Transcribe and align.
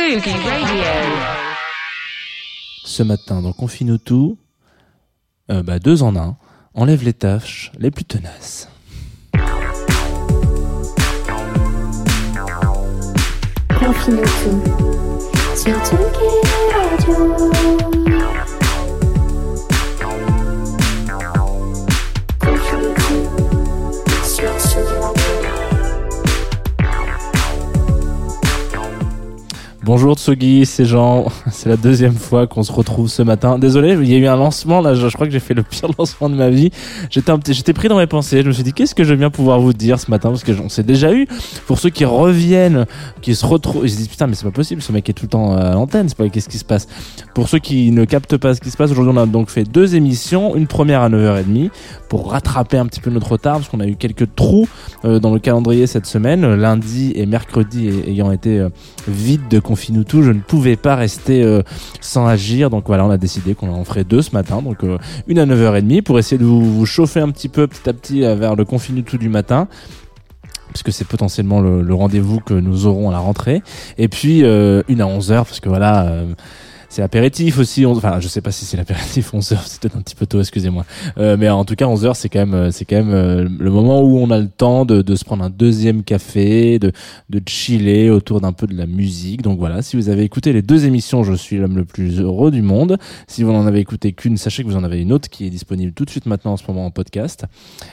Radio. 0.00 0.22
Ce 2.86 3.02
matin, 3.02 3.42
dans 3.42 3.52
Confine 3.52 3.98
tout, 3.98 4.38
euh, 5.50 5.62
bah, 5.62 5.78
deux 5.78 6.02
en 6.02 6.16
un, 6.16 6.38
enlève 6.72 7.04
les 7.04 7.12
tâches 7.12 7.70
les 7.78 7.90
plus 7.90 8.04
tenaces. 8.06 8.70
Confine 13.78 14.22
tout 14.22 14.62
sur 15.54 15.76
Tsugi 15.84 16.30
Radio. 16.74 18.09
Bonjour 29.92 30.14
Tsugi, 30.14 30.66
c'est 30.66 30.84
Jean. 30.84 31.26
C'est 31.50 31.68
la 31.68 31.76
deuxième 31.76 32.14
fois 32.14 32.46
qu'on 32.46 32.62
se 32.62 32.70
retrouve 32.70 33.08
ce 33.08 33.22
matin. 33.22 33.58
Désolé, 33.58 33.98
il 34.00 34.08
y 34.08 34.14
a 34.14 34.18
eu 34.18 34.26
un 34.28 34.36
lancement 34.36 34.80
là. 34.80 34.94
Je, 34.94 35.04
crois 35.08 35.26
que 35.26 35.32
j'ai 35.32 35.40
fait 35.40 35.52
le 35.52 35.64
pire 35.64 35.88
lancement 35.98 36.30
de 36.30 36.36
ma 36.36 36.48
vie. 36.48 36.70
J'étais 37.10 37.72
pris 37.72 37.88
dans 37.88 37.98
mes 37.98 38.06
pensées. 38.06 38.42
Je 38.42 38.46
me 38.46 38.52
suis 38.52 38.62
dit 38.62 38.72
qu'est-ce 38.72 38.94
que 38.94 39.02
je 39.02 39.12
bien 39.16 39.30
pouvoir 39.30 39.58
vous 39.58 39.72
dire 39.72 39.98
ce 39.98 40.08
matin? 40.08 40.28
Parce 40.28 40.44
que 40.44 40.52
on 40.62 40.68
s'est 40.68 40.84
déjà 40.84 41.12
eu. 41.12 41.26
Pour 41.66 41.80
ceux 41.80 41.90
qui 41.90 42.04
reviennent, 42.04 42.86
qui 43.20 43.34
se 43.34 43.44
retrouvent, 43.44 43.84
ils 43.84 43.90
se 43.90 43.96
disent 43.96 44.06
putain 44.06 44.28
mais 44.28 44.36
c'est 44.36 44.44
pas 44.44 44.52
possible. 44.52 44.80
Ce 44.80 44.92
mec 44.92 45.08
est 45.08 45.12
tout 45.12 45.24
le 45.24 45.30
temps 45.30 45.56
à 45.56 45.72
l'antenne. 45.72 46.08
C'est 46.08 46.16
pas 46.16 46.28
qu'est-ce 46.28 46.48
qui 46.48 46.58
se 46.58 46.64
passe? 46.64 46.86
Pour 47.34 47.48
ceux 47.48 47.58
qui 47.58 47.90
ne 47.90 48.04
captent 48.04 48.36
pas 48.36 48.54
ce 48.54 48.60
qui 48.60 48.70
se 48.70 48.76
passe 48.76 48.92
aujourd'hui, 48.92 49.12
on 49.12 49.20
a 49.20 49.26
donc 49.26 49.50
fait 49.50 49.64
deux 49.64 49.96
émissions. 49.96 50.54
Une 50.54 50.68
première 50.68 51.00
à 51.00 51.10
9h30 51.10 51.70
pour 52.08 52.30
rattraper 52.30 52.78
un 52.78 52.86
petit 52.86 53.00
peu 53.00 53.10
notre 53.10 53.32
retard 53.32 53.56
parce 53.56 53.68
qu'on 53.68 53.80
a 53.80 53.88
eu 53.88 53.96
quelques 53.96 54.36
trous 54.36 54.68
euh, 55.04 55.18
dans 55.18 55.34
le 55.34 55.40
calendrier 55.40 55.88
cette 55.88 56.06
semaine. 56.06 56.54
Lundi 56.54 57.10
et 57.16 57.26
mercredi 57.26 57.88
ay- 57.88 58.10
ayant 58.12 58.30
été 58.30 58.60
euh, 58.60 58.68
vide 59.08 59.48
de 59.50 59.58
Confine 59.58 59.79
je 59.80 60.30
ne 60.30 60.40
pouvais 60.40 60.76
pas 60.76 60.96
rester 60.96 61.42
euh, 61.42 61.62
sans 62.00 62.26
agir. 62.26 62.70
Donc 62.70 62.84
voilà, 62.86 63.04
on 63.04 63.10
a 63.10 63.18
décidé 63.18 63.54
qu'on 63.54 63.72
en 63.72 63.84
ferait 63.84 64.04
deux 64.04 64.22
ce 64.22 64.32
matin. 64.32 64.62
Donc 64.62 64.84
euh, 64.84 64.98
une 65.26 65.38
à 65.38 65.46
9h30 65.46 66.02
pour 66.02 66.18
essayer 66.18 66.38
de 66.38 66.44
vous, 66.44 66.86
chauffer 66.86 67.20
un 67.20 67.30
petit 67.30 67.48
peu 67.48 67.66
petit 67.66 67.88
à 67.88 67.92
petit 67.92 68.20
vers 68.20 68.56
le 68.56 68.64
Confine 68.64 69.02
tout 69.02 69.18
du 69.18 69.28
matin 69.28 69.68
puisque 70.68 70.92
c'est 70.92 71.06
potentiellement 71.06 71.60
le, 71.60 71.94
rendez-vous 71.94 72.38
que 72.40 72.54
nous 72.54 72.86
aurons 72.86 73.08
à 73.08 73.12
la 73.12 73.18
rentrée. 73.18 73.62
Et 73.98 74.08
puis 74.08 74.44
euh, 74.44 74.82
une 74.88 75.00
à 75.00 75.06
11h 75.06 75.36
parce 75.44 75.60
que 75.60 75.68
voilà. 75.68 76.24
C'est 76.90 77.00
apéritif 77.02 77.58
aussi, 77.58 77.86
on- 77.86 77.92
enfin 77.92 78.18
je 78.20 78.28
sais 78.28 78.42
pas 78.42 78.50
si 78.52 78.66
c'est 78.66 78.76
l'apéritif 78.76 79.32
11h, 79.34 79.58
c'est 79.64 79.80
peut-être 79.80 79.96
un 79.96 80.02
petit 80.02 80.14
peu 80.16 80.26
tôt, 80.26 80.40
excusez-moi. 80.40 80.84
Euh, 81.18 81.36
mais 81.38 81.48
en 81.48 81.64
tout 81.64 81.76
cas 81.76 81.86
11h 81.86 82.14
c'est 82.14 82.28
quand 82.28 82.40
même 82.40 82.52
euh, 82.54 82.70
c'est 82.70 82.84
quand 82.84 82.96
même 82.96 83.14
euh, 83.14 83.48
le 83.58 83.70
moment 83.70 84.02
où 84.02 84.18
on 84.18 84.30
a 84.30 84.38
le 84.38 84.48
temps 84.48 84.84
de, 84.84 85.00
de 85.00 85.14
se 85.14 85.24
prendre 85.24 85.42
un 85.44 85.50
deuxième 85.50 86.02
café, 86.02 86.78
de 86.78 86.92
de 87.30 87.40
chiller 87.48 88.10
autour 88.10 88.40
d'un 88.42 88.52
peu 88.52 88.66
de 88.66 88.76
la 88.76 88.86
musique. 88.86 89.40
Donc 89.42 89.58
voilà, 89.58 89.80
si 89.82 89.96
vous 89.96 90.08
avez 90.10 90.24
écouté 90.24 90.52
les 90.52 90.62
deux 90.62 90.84
émissions, 90.84 91.22
je 91.22 91.32
suis 91.32 91.56
l'homme 91.58 91.76
le 91.76 91.84
plus 91.84 92.20
heureux 92.20 92.50
du 92.50 92.60
monde. 92.60 92.98
Si 93.28 93.44
vous 93.44 93.52
n'en 93.52 93.66
avez 93.66 93.78
écouté 93.78 94.12
qu'une, 94.12 94.36
sachez 94.36 94.64
que 94.64 94.68
vous 94.68 94.76
en 94.76 94.84
avez 94.84 95.00
une 95.00 95.12
autre 95.12 95.28
qui 95.30 95.46
est 95.46 95.50
disponible 95.50 95.92
tout 95.92 96.04
de 96.04 96.10
suite 96.10 96.26
maintenant 96.26 96.52
en 96.52 96.56
ce 96.56 96.64
moment 96.66 96.84
en 96.86 96.90
podcast. 96.90 97.44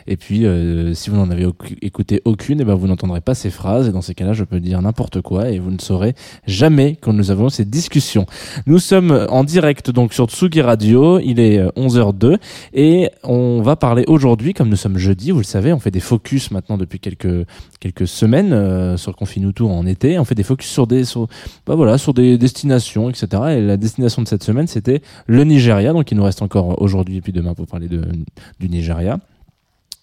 Et 0.08 0.18
puis 0.18 0.46
euh, 0.46 0.94
si 0.96 1.12
vous 1.12 1.18
n'en 1.18 1.30
avez 1.30 1.46
écouté 1.82 2.22
aucune, 2.26 2.60
et 2.62 2.66
ben 2.66 2.74
vous 2.74 2.88
n'entendrez 2.88 3.22
pas 3.22 3.36
ces 3.36 3.52
phrases 3.52 3.88
et 3.88 3.92
dans 3.92 4.02
ces 4.02 4.16
cas-là, 4.16 4.34
je 4.34 4.44
peux 4.44 4.60
dire 4.60 4.82
n'importe 4.82 5.22
quoi 5.22 5.50
et 5.52 5.60
vous 5.60 5.70
ne 5.70 5.80
saurez 5.80 6.16
jamais 6.48 6.98
quand 7.00 7.14
nous 7.14 7.30
avons 7.30 7.50
ces 7.50 7.64
discussions. 7.66 8.26
Nous 8.66 8.80
sommes 8.88 9.28
en 9.30 9.44
direct 9.44 9.92
donc 9.92 10.14
sur 10.14 10.28
Tsugi 10.28 10.62
Radio, 10.62 11.20
il 11.20 11.42
est 11.42 11.58
euh, 11.58 11.70
11h02 11.76 12.38
et 12.74 13.10
on 13.24 13.62
va 13.62 13.76
parler 13.76 14.06
aujourd'hui 14.08 14.54
comme 14.54 14.70
nous 14.70 14.78
sommes 14.78 14.98
jeudi, 14.98 15.32
vous 15.32 15.40
le 15.40 15.44
savez, 15.44 15.74
on 15.74 15.80
fait 15.80 15.92
des 15.92 16.00
focus 16.00 16.52
maintenant 16.52 16.78
depuis 16.78 16.98
quelques 16.98 17.46
quelques 17.82 18.08
semaines 18.08 18.54
euh, 18.54 18.96
sur 18.96 19.14
Confinutu 19.18 19.64
en 19.64 19.86
été, 19.86 20.18
on 20.20 20.24
fait 20.24 20.36
des 20.36 20.44
focus 20.44 20.70
sur 20.70 20.88
des 20.88 21.04
sur 21.04 21.28
bah 21.66 21.76
voilà, 21.76 21.98
sur 21.98 22.14
des 22.14 22.38
destinations 22.38 23.10
etc. 23.10 23.28
et 23.58 23.62
la 23.62 23.76
destination 23.76 24.22
de 24.22 24.28
cette 24.28 24.44
semaine, 24.44 24.68
c'était 24.68 25.02
le 25.26 25.44
Nigeria 25.44 25.92
donc 25.92 26.10
il 26.10 26.16
nous 26.16 26.24
reste 26.24 26.42
encore 26.42 26.82
aujourd'hui 26.82 27.18
et 27.18 27.22
puis 27.22 27.34
demain 27.34 27.54
pour 27.56 27.68
parler 27.68 27.90
du 27.90 28.70
Nigeria. 28.70 29.20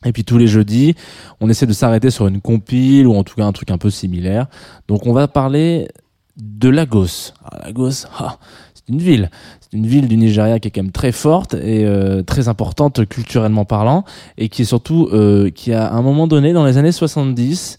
Et 0.04 0.12
puis 0.12 0.24
tous 0.24 0.36
les 0.36 0.46
jeudis, 0.46 0.94
on 1.40 1.48
essaie 1.48 1.64
de 1.64 1.72
s'arrêter 1.72 2.10
sur 2.10 2.26
une 2.26 2.42
compile 2.42 3.06
ou 3.06 3.14
en 3.14 3.24
tout 3.24 3.34
cas 3.36 3.46
un 3.46 3.52
truc 3.52 3.70
un 3.70 3.78
peu 3.78 3.88
similaire. 3.88 4.48
Donc 4.88 5.06
on 5.06 5.14
va 5.14 5.26
parler 5.26 5.88
de 6.36 6.68
Lagos. 6.68 7.32
Ah, 7.44 7.60
Lagos, 7.64 8.06
ah, 8.18 8.38
c'est 8.86 8.92
une 8.92 9.00
ville. 9.00 9.30
C'est 9.60 9.76
une 9.76 9.86
ville 9.86 10.08
du 10.08 10.16
Nigeria 10.16 10.58
qui 10.58 10.68
est 10.68 10.70
quand 10.70 10.82
même 10.82 10.92
très 10.92 11.12
forte 11.12 11.54
et 11.54 11.84
euh, 11.84 12.22
très 12.22 12.48
importante 12.48 13.06
culturellement 13.06 13.64
parlant 13.64 14.04
et 14.36 14.48
qui 14.48 14.62
est 14.62 14.66
surtout 14.66 15.08
euh, 15.12 15.50
qui 15.50 15.72
à 15.72 15.92
un 15.92 16.02
moment 16.02 16.26
donné 16.26 16.52
dans 16.52 16.64
les 16.64 16.76
années 16.76 16.92
70 16.92 17.78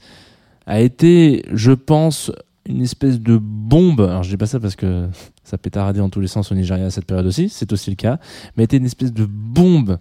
a 0.67 0.81
été, 0.81 1.45
je 1.53 1.73
pense, 1.73 2.31
une 2.67 2.81
espèce 2.81 3.19
de 3.19 3.37
bombe. 3.37 4.01
Alors 4.01 4.23
je 4.23 4.29
dis 4.29 4.37
pas 4.37 4.47
ça 4.47 4.59
parce 4.59 4.75
que 4.75 5.07
ça 5.43 5.57
pétardait 5.57 5.99
dans 5.99 6.09
tous 6.09 6.21
les 6.21 6.27
sens 6.27 6.51
au 6.51 6.55
Nigeria 6.55 6.85
à 6.85 6.89
cette 6.89 7.05
période 7.05 7.27
aussi, 7.27 7.49
c'est 7.49 7.71
aussi 7.71 7.91
le 7.91 7.95
cas, 7.95 8.17
mais 8.57 8.63
a 8.63 8.65
été 8.65 8.77
une 8.77 8.85
espèce 8.85 9.13
de 9.13 9.25
bombe 9.25 9.99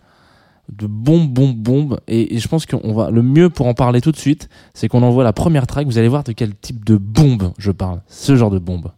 de 0.73 0.87
bombe, 0.87 1.29
bombe, 1.29 1.57
bombe. 1.57 2.01
Et, 2.09 2.35
et 2.37 2.39
je 2.39 2.49
pense 2.49 2.65
qu'on 2.65 2.95
va, 2.95 3.11
le 3.11 3.23
mieux 3.23 3.51
pour 3.51 3.67
en 3.67 3.75
parler 3.75 4.01
tout 4.01 4.13
de 4.13 4.17
suite, 4.17 4.49
c'est 4.73 4.89
qu'on 4.89 5.03
envoie 5.03 5.23
la 5.23 5.35
première 5.35 5.67
track. 5.67 5.87
Vous 5.87 5.99
allez 5.99 6.09
voir 6.09 6.25
de 6.25 6.33
quel 6.33 6.55
type 6.57 6.87
de 6.87 6.97
bombe 6.97 7.53
je 7.59 7.71
parle. 7.71 8.01
Ce 8.09 8.35
genre 8.35 8.51
de 8.51 8.59
bombe. 8.59 8.91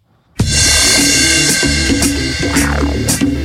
Thank 2.39 3.23
you. 3.23 3.36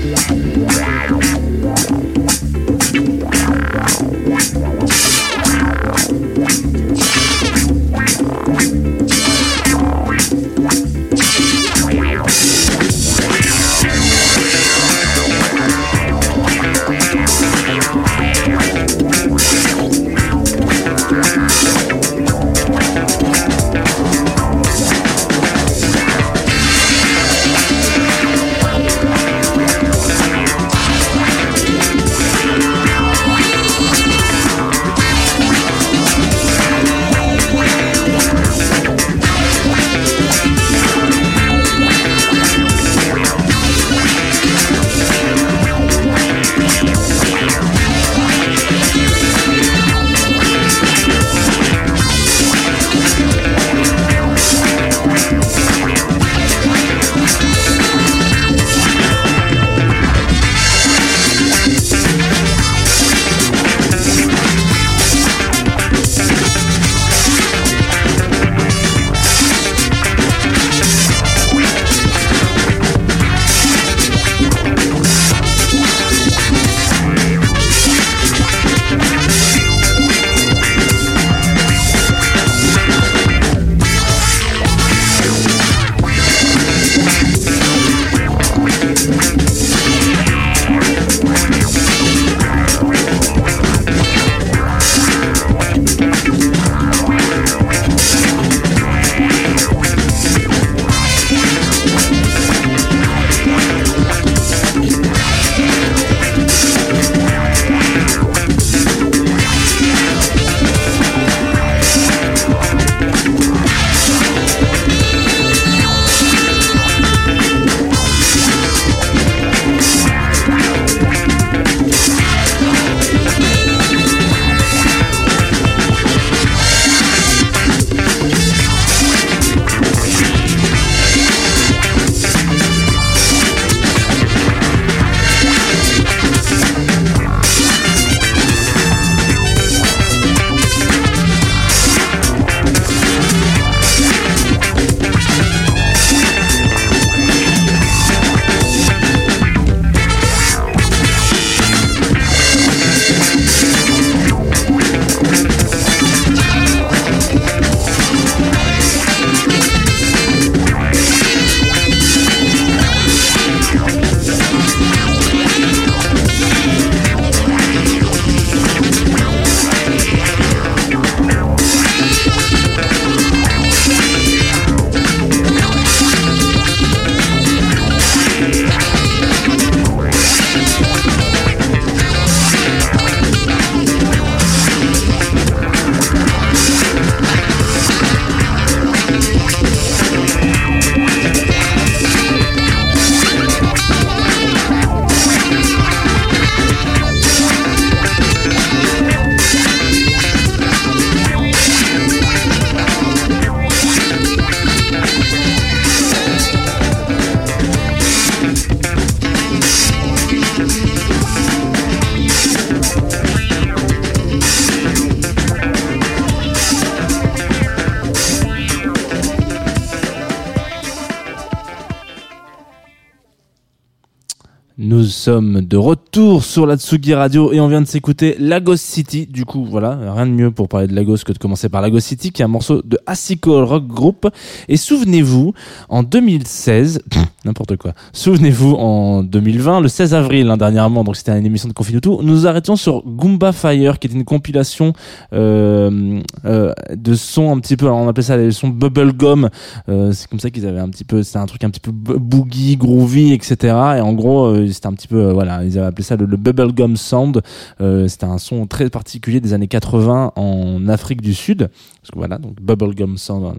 De 225.39 225.77
retour 225.77 226.43
sur 226.43 226.65
la 226.65 226.75
Tsugi 226.75 227.13
Radio 227.13 227.53
et 227.53 227.61
on 227.61 227.69
vient 227.69 227.81
de 227.81 227.87
s'écouter 227.87 228.35
Lagos 228.37 228.75
City. 228.75 229.27
Du 229.27 229.45
coup, 229.45 229.63
voilà, 229.63 230.13
rien 230.13 230.25
de 230.25 230.31
mieux 230.31 230.51
pour 230.51 230.67
parler 230.67 230.87
de 230.87 230.93
Lagos 230.93 231.17
que 231.25 231.31
de 231.31 231.37
commencer 231.37 231.69
par 231.69 231.81
Lagos 231.81 232.01
City, 232.01 232.31
qui 232.31 232.41
est 232.41 232.45
un 232.45 232.49
morceau 232.49 232.81
de 232.83 232.99
Asico 233.05 233.65
Rock 233.65 233.87
Group. 233.87 234.27
Et 234.67 234.75
souvenez-vous, 234.75 235.53
en 235.87 236.03
2016, 236.03 237.03
n'importe 237.45 237.75
quoi, 237.77 237.93
souvenez-vous, 238.13 238.73
en 238.75 239.23
2020, 239.23 239.81
le 239.81 239.87
16 239.87 240.13
avril, 240.13 240.49
hein, 240.49 240.57
dernièrement, 240.57 241.03
donc 241.03 241.15
c'était 241.15 241.37
une 241.37 241.45
émission 241.45 241.67
de 241.67 241.73
Confinutu, 241.73 242.09
nous 242.09 242.21
nous 242.23 242.47
arrêtions 242.47 242.75
sur 242.75 243.03
Goomba 243.05 243.51
Fire, 243.51 243.97
qui 243.99 244.07
était 244.07 244.15
une 244.15 244.23
compilation 244.25 244.93
euh, 245.33 246.21
euh, 246.45 246.73
de 246.95 247.13
sons 247.13 247.51
un 247.55 247.59
petit 247.59 247.77
peu, 247.77 247.87
on 247.89 248.07
appelait 248.07 248.23
ça 248.23 248.37
les 248.37 248.51
sons 248.51 248.67
bubblegum, 248.69 249.49
euh, 249.89 250.11
c'est 250.11 250.27
comme 250.29 250.39
ça 250.39 250.49
qu'ils 250.49 250.65
avaient 250.67 250.79
un 250.79 250.89
petit 250.89 251.03
peu, 251.03 251.23
c'était 251.23 251.39
un 251.39 251.45
truc 251.45 251.63
un 251.63 251.69
petit 251.69 251.79
peu 251.79 251.91
bo- 251.91 252.19
boogie, 252.19 252.77
groovy, 252.77 253.33
etc. 253.33 253.55
Et 253.97 254.01
en 254.01 254.13
gros, 254.13 254.45
euh, 254.45 254.67
c'était 254.67 254.87
un 254.87 254.93
petit 254.93 255.07
peu, 255.07 255.17
euh, 255.27 255.33
voilà, 255.33 255.63
ils 255.63 255.77
avaient 255.77 255.87
appelé 255.87 256.03
ça 256.03 256.15
le, 256.15 256.25
le 256.25 256.37
bubblegum 256.37 256.95
sound. 256.97 257.41
Euh, 257.81 258.07
c'était 258.07 258.25
un 258.25 258.37
son 258.37 258.67
très 258.67 258.89
particulier 258.89 259.39
des 259.39 259.53
années 259.53 259.67
80 259.67 260.33
en 260.35 260.87
Afrique 260.87 261.21
du 261.21 261.33
Sud. 261.33 261.69
Parce 262.01 262.11
que 262.11 262.17
voilà, 262.17 262.39
donc 262.39 262.59
bubblegum 262.59 263.17
sound 263.17 263.57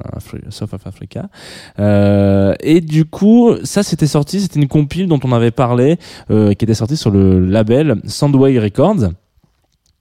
South 0.50 0.74
of 0.74 0.86
Africa. 0.86 1.28
Euh, 1.78 2.54
et 2.60 2.80
du 2.80 3.04
coup, 3.04 3.54
ça 3.62 3.82
c'était 3.84 4.08
sorti, 4.08 4.40
c'était 4.40 4.60
une 4.60 4.68
compile 4.68 5.06
dont 5.06 5.20
on 5.22 5.32
avait 5.32 5.52
parlé, 5.52 5.98
euh, 6.30 6.52
qui 6.54 6.64
était 6.64 6.74
sortie 6.74 6.96
sur 6.96 7.10
le 7.10 7.38
label 7.38 8.00
Soundway 8.04 8.58
Records 8.58 9.12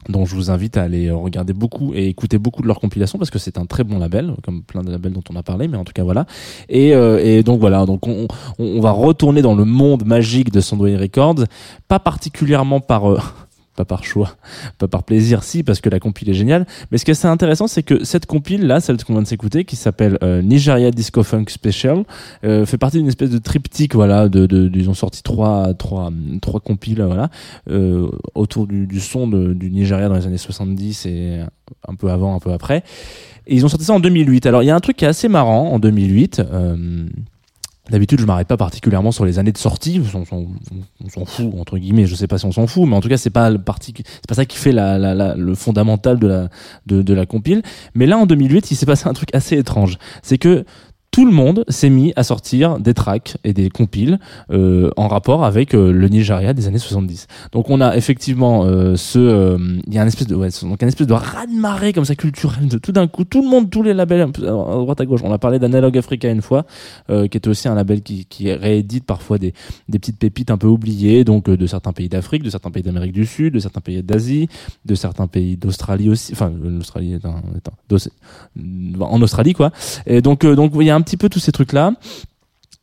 dont 0.10 0.26
je 0.26 0.36
vous 0.36 0.50
invite 0.50 0.78
à 0.78 0.84
aller 0.84 1.12
regarder 1.12 1.54
beaucoup 1.54 1.94
et 1.94 2.08
écouter 2.08 2.38
beaucoup 2.38 2.62
de 2.62 2.68
leurs 2.68 2.80
compilations 2.80 3.20
parce 3.20 3.30
que 3.30 3.40
c'est 3.40 3.58
un 3.58 3.66
très 3.66 3.84
bon 3.84 4.00
label 4.00 4.34
comme 4.44 4.64
plein 4.64 4.82
de 4.82 4.92
labels 4.92 5.14
dont 5.14 5.24
on 5.30 5.36
a 5.36 5.44
parlé 5.44 5.68
mais 5.68 5.78
en 5.78 5.84
tout 5.84 5.94
cas 5.94 6.04
voilà 6.04 6.26
et, 6.70 6.96
euh, 6.96 7.20
et 7.24 7.44
donc 7.44 7.60
voilà 7.60 7.86
donc 7.86 8.08
on, 8.08 8.28
on, 8.58 8.82
va 8.82 8.92
retourner 8.92 9.44
dans 9.44 9.54
le 9.54 9.66
monde 9.66 10.06
magique 10.06 10.52
de 10.52 10.60
Soundway 10.60 10.98
Records 10.98 11.46
pas 11.88 12.00
particulièrement 12.00 12.80
par 12.80 13.12
euh, 13.12 13.20
pas 13.76 13.86
par 13.86 14.04
choix, 14.04 14.36
pas 14.78 14.88
par 14.88 15.04
plaisir, 15.04 15.44
si, 15.44 15.64
parce 15.64 15.80
que 15.80 15.90
la 15.90 16.00
compile 16.00 16.30
est 16.30 16.34
géniale. 16.34 16.66
Mais 16.92 16.98
ce 16.98 17.06
qui 17.06 17.12
est 17.12 17.14
assez 17.14 17.28
intéressant, 17.28 17.68
c'est 17.68 17.84
que 17.84 18.04
cette 18.04 18.26
compile 18.26 18.68
là, 18.68 18.80
celle 18.80 19.02
qu'on 19.04 19.14
vient 19.14 19.22
de 19.22 19.28
s'écouter, 19.28 19.64
qui 19.64 19.76
s'appelle 19.76 20.18
euh, 20.24 20.42
Nigeria 20.42 20.92
Disco 20.92 21.24
Funk 21.24 21.46
Special, 21.48 22.04
euh, 22.44 22.66
fait 22.66 22.78
partie 22.78 22.98
d'une 22.98 23.08
espèce 23.08 23.30
de 23.30 23.38
triptyque, 23.38 23.96
voilà, 23.96 24.28
de, 24.30 24.70
ils 24.74 24.90
ont 24.90 24.94
sorti 24.94 25.24
trois, 25.24 25.74
trois, 25.74 26.12
trois 26.42 26.60
compiles, 26.60 27.02
voilà, 27.02 27.30
euh, 27.70 28.10
autour 28.36 28.68
du, 28.68 29.00
son 29.00 29.28
du 29.28 29.72
Nigeria 29.72 30.10
dans 30.10 30.16
les 30.16 30.28
années 30.28 30.38
70 30.38 31.06
et 31.06 31.40
un 31.88 31.96
peu 31.96 32.10
avant, 32.10 32.36
un 32.36 32.40
peu 32.40 32.52
après. 32.52 32.84
Et 33.48 33.56
ils 33.56 33.66
ont 33.66 33.70
sorti 33.70 33.86
ça 33.86 33.94
en 33.94 34.00
2008. 34.00 34.46
Alors 34.46 34.64
il 34.64 34.68
y 34.68 34.70
a 34.70 34.76
un 34.76 34.80
truc 34.80 34.98
qui 34.98 35.06
est 35.06 35.08
assez 35.08 35.28
marrant 35.28 35.72
en 35.72 35.80
2008. 35.80 36.42
D'habitude, 37.92 38.20
je 38.22 38.26
m'arrête 38.26 38.48
pas 38.48 38.58
particulièrement 38.58 39.12
sur 39.12 39.26
les 39.26 39.38
années 39.38 39.52
de 39.52 39.58
sortie. 39.58 40.02
On 40.14 40.26
s'en- 40.26 41.26
fout 41.26 41.54
entre 41.60 41.78
guillemets. 41.78 42.06
Je 42.08 42.16
sais 42.16 42.28
pas 42.28 42.38
si 42.38 42.46
on 42.46 42.52
s'en 42.52 42.66
fout, 42.66 42.88
mais 42.88 42.96
en 42.96 43.02
tout 43.02 43.10
cas, 43.10 43.18
c'est 43.18 43.30
pas 43.30 43.50
le 43.50 43.60
c'est 43.86 44.28
pas 44.28 44.36
ça 44.36 44.46
qui 44.46 44.58
fait 44.58 44.72
la, 44.72 44.98
la, 44.98 45.14
la- 45.14 45.36
le 45.36 45.56
fondamental 45.56 46.18
de 46.18 46.28
la 46.28 46.50
de, 46.88 47.02
de 47.02 47.14
la 47.14 47.26
compile. 47.26 47.62
Mais 47.94 48.06
là, 48.06 48.18
en 48.18 48.26
2008, 48.26 48.72
il 48.72 48.76
s'est 48.76 48.86
passé 48.86 49.08
un 49.08 49.14
truc 49.14 49.30
assez 49.36 49.58
étrange. 49.58 49.98
C'est 50.24 50.38
que 50.38 50.64
tout 51.12 51.26
le 51.26 51.32
monde 51.34 51.66
s'est 51.68 51.90
mis 51.90 52.14
à 52.16 52.24
sortir 52.24 52.80
des 52.80 52.94
tracks 52.94 53.36
et 53.44 53.52
des 53.54 53.70
compiles 53.70 54.18
euh, 54.50 54.92
en 54.96 55.10
rapport 55.10 55.44
avec 55.44 55.74
euh, 55.76 55.92
le 55.92 56.08
Nigeria 56.08 56.54
des 56.54 56.68
années 56.68 56.78
70. 56.80 57.28
Donc 57.52 57.70
on 57.70 57.82
a 57.82 57.98
effectivement 57.98 58.64
euh, 58.64 58.96
ce, 58.96 59.20
euh, 59.20 59.58
il 59.88 59.94
y 59.94 59.98
a 59.98 60.04
un 60.04 60.08
espèce 60.08 60.28
de, 60.28 60.36
ouais, 60.36 60.48
donc 60.62 60.82
un 60.82 60.88
espèce 60.88 61.08
de 61.08 61.14
raz-de-marée 61.14 61.92
comme 61.92 62.06
ça 62.06 62.16
culturel 62.16 62.70
de 62.70 62.78
tout 62.78 62.94
d'un 62.94 63.08
coup, 63.08 63.26
tout 63.26 63.42
le 63.42 63.50
monde, 63.50 63.70
tous 63.70 63.84
les 63.84 63.94
labels 63.94 64.32
peu 64.32 64.48
à 64.48 64.52
droite 64.52 65.02
à 65.02 65.06
gauche. 65.06 65.20
On 65.26 65.34
a 65.34 65.38
parlé 65.38 65.60
d'Analog 65.60 65.98
Africa 65.98 66.30
une 66.30 66.42
fois, 66.42 66.66
euh, 67.10 67.28
qui 67.28 67.36
était 67.38 67.50
aussi 67.50 67.68
un 67.68 67.76
label 67.76 68.02
qui, 68.04 68.24
qui 68.26 68.50
réédite 68.54 69.04
parfois 69.06 69.38
des, 69.38 69.54
des 69.90 70.00
petites 70.00 70.18
pépites 70.18 70.50
un 70.50 70.58
peu 70.58 70.68
oubliées, 70.68 71.26
donc 71.26 71.50
euh, 71.50 71.58
de 71.58 71.68
certains 71.68 71.92
pays 71.92 72.08
d'Afrique, 72.08 72.42
de 72.44 72.50
certains 72.50 72.72
pays 72.72 72.84
d'Amérique 72.84 73.12
du 73.12 73.26
Sud, 73.26 73.54
de 73.54 73.60
certains 73.60 73.82
pays 73.82 74.02
d'Asie, 74.02 74.48
de 74.86 74.96
certains 74.96 75.28
pays 75.28 75.58
d'Australie 75.58 76.08
aussi, 76.10 76.32
enfin 76.32 76.54
euh, 76.64 76.70
l'Australie 76.78 77.16
est 77.16 77.26
un, 77.26 77.42
est 77.58 77.68
un- 77.68 79.02
en 79.02 79.22
Australie 79.22 79.54
quoi. 79.54 79.72
Et 80.06 80.22
donc 80.22 80.46
euh, 80.46 80.56
donc 80.56 80.72
il 80.80 80.84
y 80.84 80.90
a 80.90 80.96
un 80.96 81.01
petit 81.02 81.18
peu 81.18 81.30
tous 81.30 81.40
ces 81.40 81.52
trucs 81.52 81.74
là. 81.74 81.94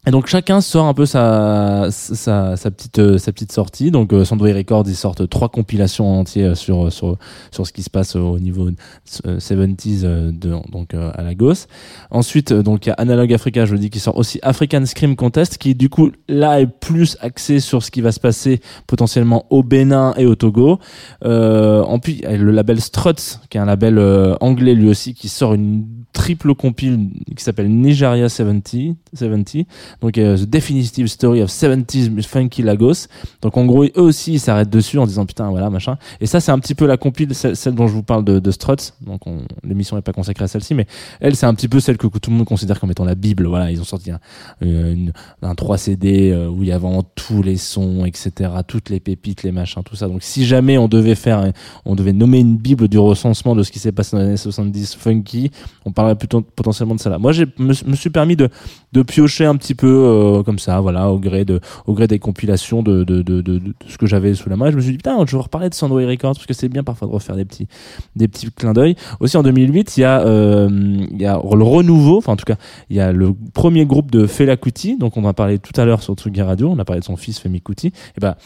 Et 0.06 0.10
donc 0.10 0.26
chacun 0.26 0.62
sort 0.62 0.86
un 0.86 0.94
peu 0.94 1.04
sa 1.04 1.88
sa, 1.90 2.56
petite 2.56 2.98
euh, 2.98 3.18
sa 3.18 3.30
petite 3.30 3.52
sortie. 3.52 3.90
Donc 3.90 4.14
euh, 4.14 4.24
Soundway 4.24 4.54
Records 4.54 4.84
ils 4.86 4.94
sortent 4.94 5.28
trois 5.28 5.50
compilations 5.50 6.08
en 6.08 6.20
entier 6.20 6.44
euh, 6.44 6.54
sur 6.54 6.90
sur 6.90 7.18
sur 7.50 7.66
ce 7.66 7.72
qui 7.74 7.82
se 7.82 7.90
passe 7.90 8.16
au 8.16 8.38
niveau 8.38 8.68
euh, 8.68 9.38
70s 9.38 10.04
euh, 10.04 10.32
de 10.32 10.54
donc 10.70 10.94
euh, 10.94 11.10
à 11.14 11.22
Lagos. 11.22 11.66
Ensuite 12.10 12.52
euh, 12.52 12.62
donc 12.62 12.86
il 12.86 12.88
y 12.88 12.92
a 12.92 12.94
Analog 12.94 13.34
Africa, 13.34 13.66
je 13.66 13.72
le 13.72 13.80
dis 13.80 13.90
qui 13.90 14.00
sort 14.00 14.16
aussi 14.16 14.38
African 14.40 14.86
Scream 14.86 15.14
Contest 15.14 15.58
qui 15.58 15.74
du 15.74 15.90
coup 15.90 16.10
là 16.26 16.60
est 16.60 16.68
plus 16.68 17.18
axé 17.20 17.60
sur 17.60 17.82
ce 17.82 17.90
qui 17.90 18.00
va 18.00 18.10
se 18.10 18.20
passer 18.20 18.60
potentiellement 18.86 19.44
au 19.50 19.62
Bénin 19.62 20.14
et 20.16 20.24
au 20.24 20.36
Togo. 20.36 20.78
Euh, 21.26 21.82
en 21.82 21.98
plus 21.98 22.12
il 22.12 22.20
y 22.20 22.24
a 22.24 22.34
le 22.34 22.52
label 22.52 22.80
Struts 22.80 23.40
qui 23.50 23.58
est 23.58 23.60
un 23.60 23.66
label 23.66 23.98
euh, 23.98 24.36
anglais 24.40 24.74
lui 24.74 24.88
aussi 24.88 25.12
qui 25.12 25.28
sort 25.28 25.52
une 25.52 25.84
triple 26.12 26.54
compile 26.54 27.10
qui 27.36 27.44
s'appelle 27.44 27.68
Nigeria 27.70 28.28
70 28.28 28.94
70 29.14 29.66
donc 30.00 30.18
euh, 30.18 30.36
The 30.36 30.44
Definitive 30.48 31.06
Story 31.06 31.42
of 31.42 31.50
70s 31.50 32.22
Funky 32.22 32.62
Lagos. 32.62 33.06
Donc 33.42 33.56
en 33.56 33.64
gros 33.66 33.84
eux 33.84 33.90
aussi 33.96 34.34
ils 34.34 34.40
s'arrêtent 34.40 34.70
dessus 34.70 34.98
en 34.98 35.06
disant 35.06 35.26
putain 35.26 35.48
voilà 35.50 35.70
machin. 35.70 35.96
Et 36.20 36.26
ça 36.26 36.40
c'est 36.40 36.50
un 36.50 36.58
petit 36.58 36.74
peu 36.74 36.86
la 36.86 36.96
compile 36.96 37.34
celle, 37.34 37.74
dont 37.74 37.86
je 37.86 37.92
vous 37.92 38.02
parle 38.02 38.24
de, 38.24 38.38
de 38.38 38.50
Struts. 38.50 38.92
Donc 39.00 39.26
on- 39.26 39.42
l'émission 39.62 39.96
n'est 39.96 40.02
pas 40.02 40.12
consacrée 40.12 40.44
à 40.44 40.48
celle-ci 40.48 40.74
mais 40.74 40.86
elle 41.20 41.36
c'est 41.36 41.46
un 41.46 41.54
petit 41.54 41.68
peu 41.68 41.78
celle 41.80 41.96
que, 41.98 42.06
tout 42.06 42.30
le 42.30 42.36
monde 42.36 42.46
considère 42.46 42.80
comme 42.80 42.90
étant 42.90 43.04
la 43.04 43.14
bible. 43.14 43.46
Voilà 43.46 43.70
ils 43.70 43.80
ont 43.80 43.84
sorti 43.84 44.10
un, 44.10 44.18
euh, 44.64 44.92
une- 44.94 45.12
un 45.42 45.54
3 45.54 45.78
CD 45.78 46.30
euh, 46.32 46.48
où 46.48 46.62
il 46.62 46.68
y 46.68 46.72
a 46.72 46.78
vraiment 46.78 47.02
tous 47.14 47.42
les 47.42 47.56
sons 47.56 48.04
etc 48.04 48.50
toutes 48.66 48.90
les 48.90 48.98
pépites 49.00 49.42
les 49.42 49.52
machins 49.52 49.82
tout 49.84 49.94
ça. 49.96 50.08
Donc 50.08 50.22
si 50.22 50.46
jamais 50.46 50.78
on 50.78 50.88
devait 50.88 51.14
faire 51.14 51.52
on 51.84 51.94
devait 51.94 52.12
nommer 52.12 52.38
une 52.40 52.56
bible 52.56 52.88
du 52.88 52.98
recensement 52.98 53.54
de 53.54 53.62
ce 53.62 53.70
qui 53.70 53.78
s'est 53.78 53.92
passé 53.92 54.16
dans 54.16 54.22
les 54.22 54.28
années 54.28 54.36
70 54.36 54.94
funky 54.96 55.50
on 55.84 55.92
parlerait 55.98 56.14
plutôt 56.14 56.42
potentiellement 56.42 56.94
de 56.94 57.00
ça 57.00 57.10
là. 57.10 57.18
Moi 57.18 57.32
j'ai 57.32 57.46
me, 57.58 57.72
suis 57.72 58.10
permis 58.10 58.36
de 58.36 58.48
de 58.92 59.02
piocher 59.02 59.46
un 59.46 59.56
petit 59.56 59.74
peu 59.74 59.88
euh, 59.88 60.44
comme 60.44 60.60
ça 60.60 60.80
voilà 60.80 61.10
au 61.10 61.18
gré 61.18 61.44
de 61.44 61.58
au 61.88 61.94
gré 61.94 62.06
des 62.06 62.20
compilations 62.20 62.84
de 62.84 63.02
de, 63.02 63.20
de, 63.22 63.40
de, 63.40 63.58
de 63.58 63.74
ce 63.88 63.98
que 63.98 64.06
j'avais 64.06 64.34
sous 64.34 64.48
la 64.48 64.54
main. 64.54 64.70
Je 64.70 64.76
me 64.76 64.80
suis 64.80 64.92
dit 64.92 64.98
putain 64.98 65.18
je 65.26 65.36
vais 65.36 65.42
reparler 65.42 65.68
de 65.70 65.74
Soundway 65.74 66.06
Records 66.06 66.34
parce 66.34 66.46
que 66.46 66.54
c'est 66.54 66.68
bien 66.68 66.84
parfois 66.84 67.08
de 67.08 67.12
refaire 67.12 67.34
des 67.34 67.44
petits 67.44 67.66
des 68.14 68.28
petits 68.28 68.48
clins 68.52 68.74
d'œil. 68.74 68.94
Aussi 69.18 69.36
en 69.36 69.42
2008 69.42 69.96
il 69.96 70.00
y 70.00 70.04
a 70.04 70.20
euh, 70.20 70.68
il 71.10 71.20
y 71.20 71.26
a 71.26 71.34
le 71.34 71.64
renouveau 71.64 72.18
enfin 72.18 72.34
en 72.34 72.36
tout 72.36 72.44
cas 72.44 72.56
il 72.90 72.96
y 72.96 73.00
a 73.00 73.10
le 73.10 73.34
premier 73.52 73.84
groupe 73.84 74.12
de 74.12 74.28
Fela 74.28 74.56
Kuti 74.56 74.98
donc 74.98 75.16
on 75.16 75.24
en 75.24 75.28
a 75.28 75.34
parlé 75.34 75.58
tout 75.58 75.78
à 75.80 75.84
l'heure 75.84 76.04
sur 76.04 76.14
Tsugi 76.14 76.42
Radio 76.42 76.70
on 76.70 76.78
a 76.78 76.84
parlé 76.84 77.00
de 77.00 77.04
son 77.04 77.16
fils 77.16 77.40
Femi 77.40 77.60
Kuti. 77.60 77.88
Et 77.88 78.20
ben 78.20 78.36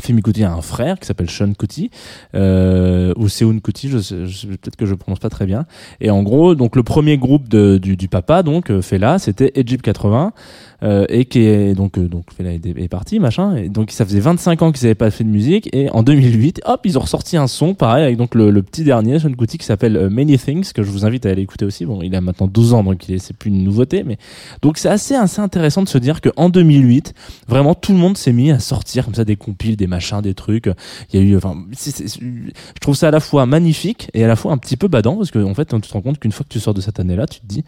Femi 0.00 0.22
Kuti 0.22 0.44
a 0.44 0.52
un 0.52 0.62
frère 0.62 0.98
qui 0.98 1.06
s'appelle 1.06 1.30
Sean 1.30 1.52
Kuti 1.52 1.90
euh, 2.34 3.12
ou 3.16 3.28
Seun 3.28 3.60
Kuti, 3.60 3.88
je, 3.88 3.98
je 3.98 4.46
peut-être 4.48 4.76
que 4.76 4.86
je 4.86 4.94
prononce 4.94 5.18
pas 5.18 5.30
très 5.30 5.46
bien. 5.46 5.66
Et 6.00 6.10
en 6.10 6.22
gros, 6.22 6.54
donc 6.54 6.76
le 6.76 6.82
premier 6.82 7.18
groupe 7.18 7.48
de, 7.48 7.78
du, 7.78 7.96
du 7.96 8.08
papa, 8.08 8.42
donc 8.42 8.70
euh, 8.70 8.82
Fela, 8.82 9.18
c'était 9.18 9.52
Egypt 9.54 9.82
80 9.82 10.32
euh, 10.82 11.06
et 11.08 11.24
qui 11.24 11.40
est 11.40 11.74
donc 11.74 11.98
euh, 11.98 12.08
donc 12.08 12.26
est, 12.38 12.88
parti 12.88 13.20
machin. 13.20 13.56
Et 13.56 13.68
donc 13.68 13.90
ça 13.90 14.04
faisait 14.04 14.20
25 14.20 14.62
ans 14.62 14.72
qu'ils 14.72 14.86
avaient 14.86 14.94
pas 14.94 15.10
fait 15.10 15.24
de 15.24 15.28
musique 15.28 15.68
et 15.74 15.90
en 15.90 16.02
2008, 16.02 16.62
hop, 16.64 16.80
ils 16.84 16.98
ont 16.98 17.02
ressorti 17.02 17.36
un 17.36 17.46
son 17.46 17.74
pareil 17.74 18.04
avec 18.04 18.16
donc 18.16 18.34
le, 18.34 18.50
le 18.50 18.62
petit 18.62 18.84
dernier 18.84 19.18
Sean 19.18 19.32
Kuti 19.32 19.58
qui 19.58 19.66
s'appelle 19.66 19.96
euh, 19.96 20.10
Many 20.10 20.38
Things 20.38 20.72
que 20.72 20.82
je 20.82 20.90
vous 20.90 21.04
invite 21.04 21.26
à 21.26 21.30
aller 21.30 21.42
écouter 21.42 21.64
aussi. 21.64 21.84
Bon, 21.84 22.02
il 22.02 22.14
a 22.14 22.20
maintenant 22.20 22.46
12 22.46 22.74
ans 22.74 22.84
donc 22.84 23.04
c'est 23.18 23.36
plus 23.36 23.50
une 23.50 23.64
nouveauté, 23.64 24.04
mais 24.04 24.18
donc 24.62 24.78
c'est 24.78 24.88
assez 24.88 25.14
assez 25.14 25.40
intéressant 25.40 25.82
de 25.82 25.88
se 25.88 25.98
dire 25.98 26.20
que 26.20 26.30
en 26.36 26.48
2008 26.48 27.14
vraiment 27.48 27.74
tout 27.74 27.92
le 27.92 27.98
monde 27.98 28.16
s'est 28.16 28.32
mis 28.32 28.50
à 28.50 28.58
sortir 28.58 29.04
comme 29.04 29.14
ça 29.14 29.24
des 29.24 29.36
compiles, 29.36 29.76
des 29.76 29.86
machins, 29.86 30.20
des 30.20 30.34
trucs. 30.34 30.70
Il 31.12 31.20
y 31.20 31.22
a 31.22 31.26
eu, 31.26 31.36
enfin, 31.36 31.56
je 31.72 32.80
trouve 32.80 32.94
ça 32.94 33.08
à 33.08 33.10
la 33.10 33.20
fois 33.20 33.46
magnifique 33.46 34.10
et 34.14 34.24
à 34.24 34.28
la 34.28 34.36
fois 34.36 34.52
un 34.52 34.58
petit 34.58 34.76
peu 34.76 34.88
badant 34.88 35.16
parce 35.16 35.30
que 35.30 35.38
en 35.38 35.54
fait, 35.54 35.66
tu 35.66 35.80
te 35.80 35.92
rends 35.92 36.02
compte 36.02 36.18
qu'une 36.18 36.32
fois 36.32 36.44
que 36.44 36.52
tu 36.52 36.60
sors 36.60 36.74
de 36.74 36.80
cette 36.80 37.00
année-là, 37.00 37.26
tu 37.26 37.40
te 37.40 37.46
dis, 37.46 37.64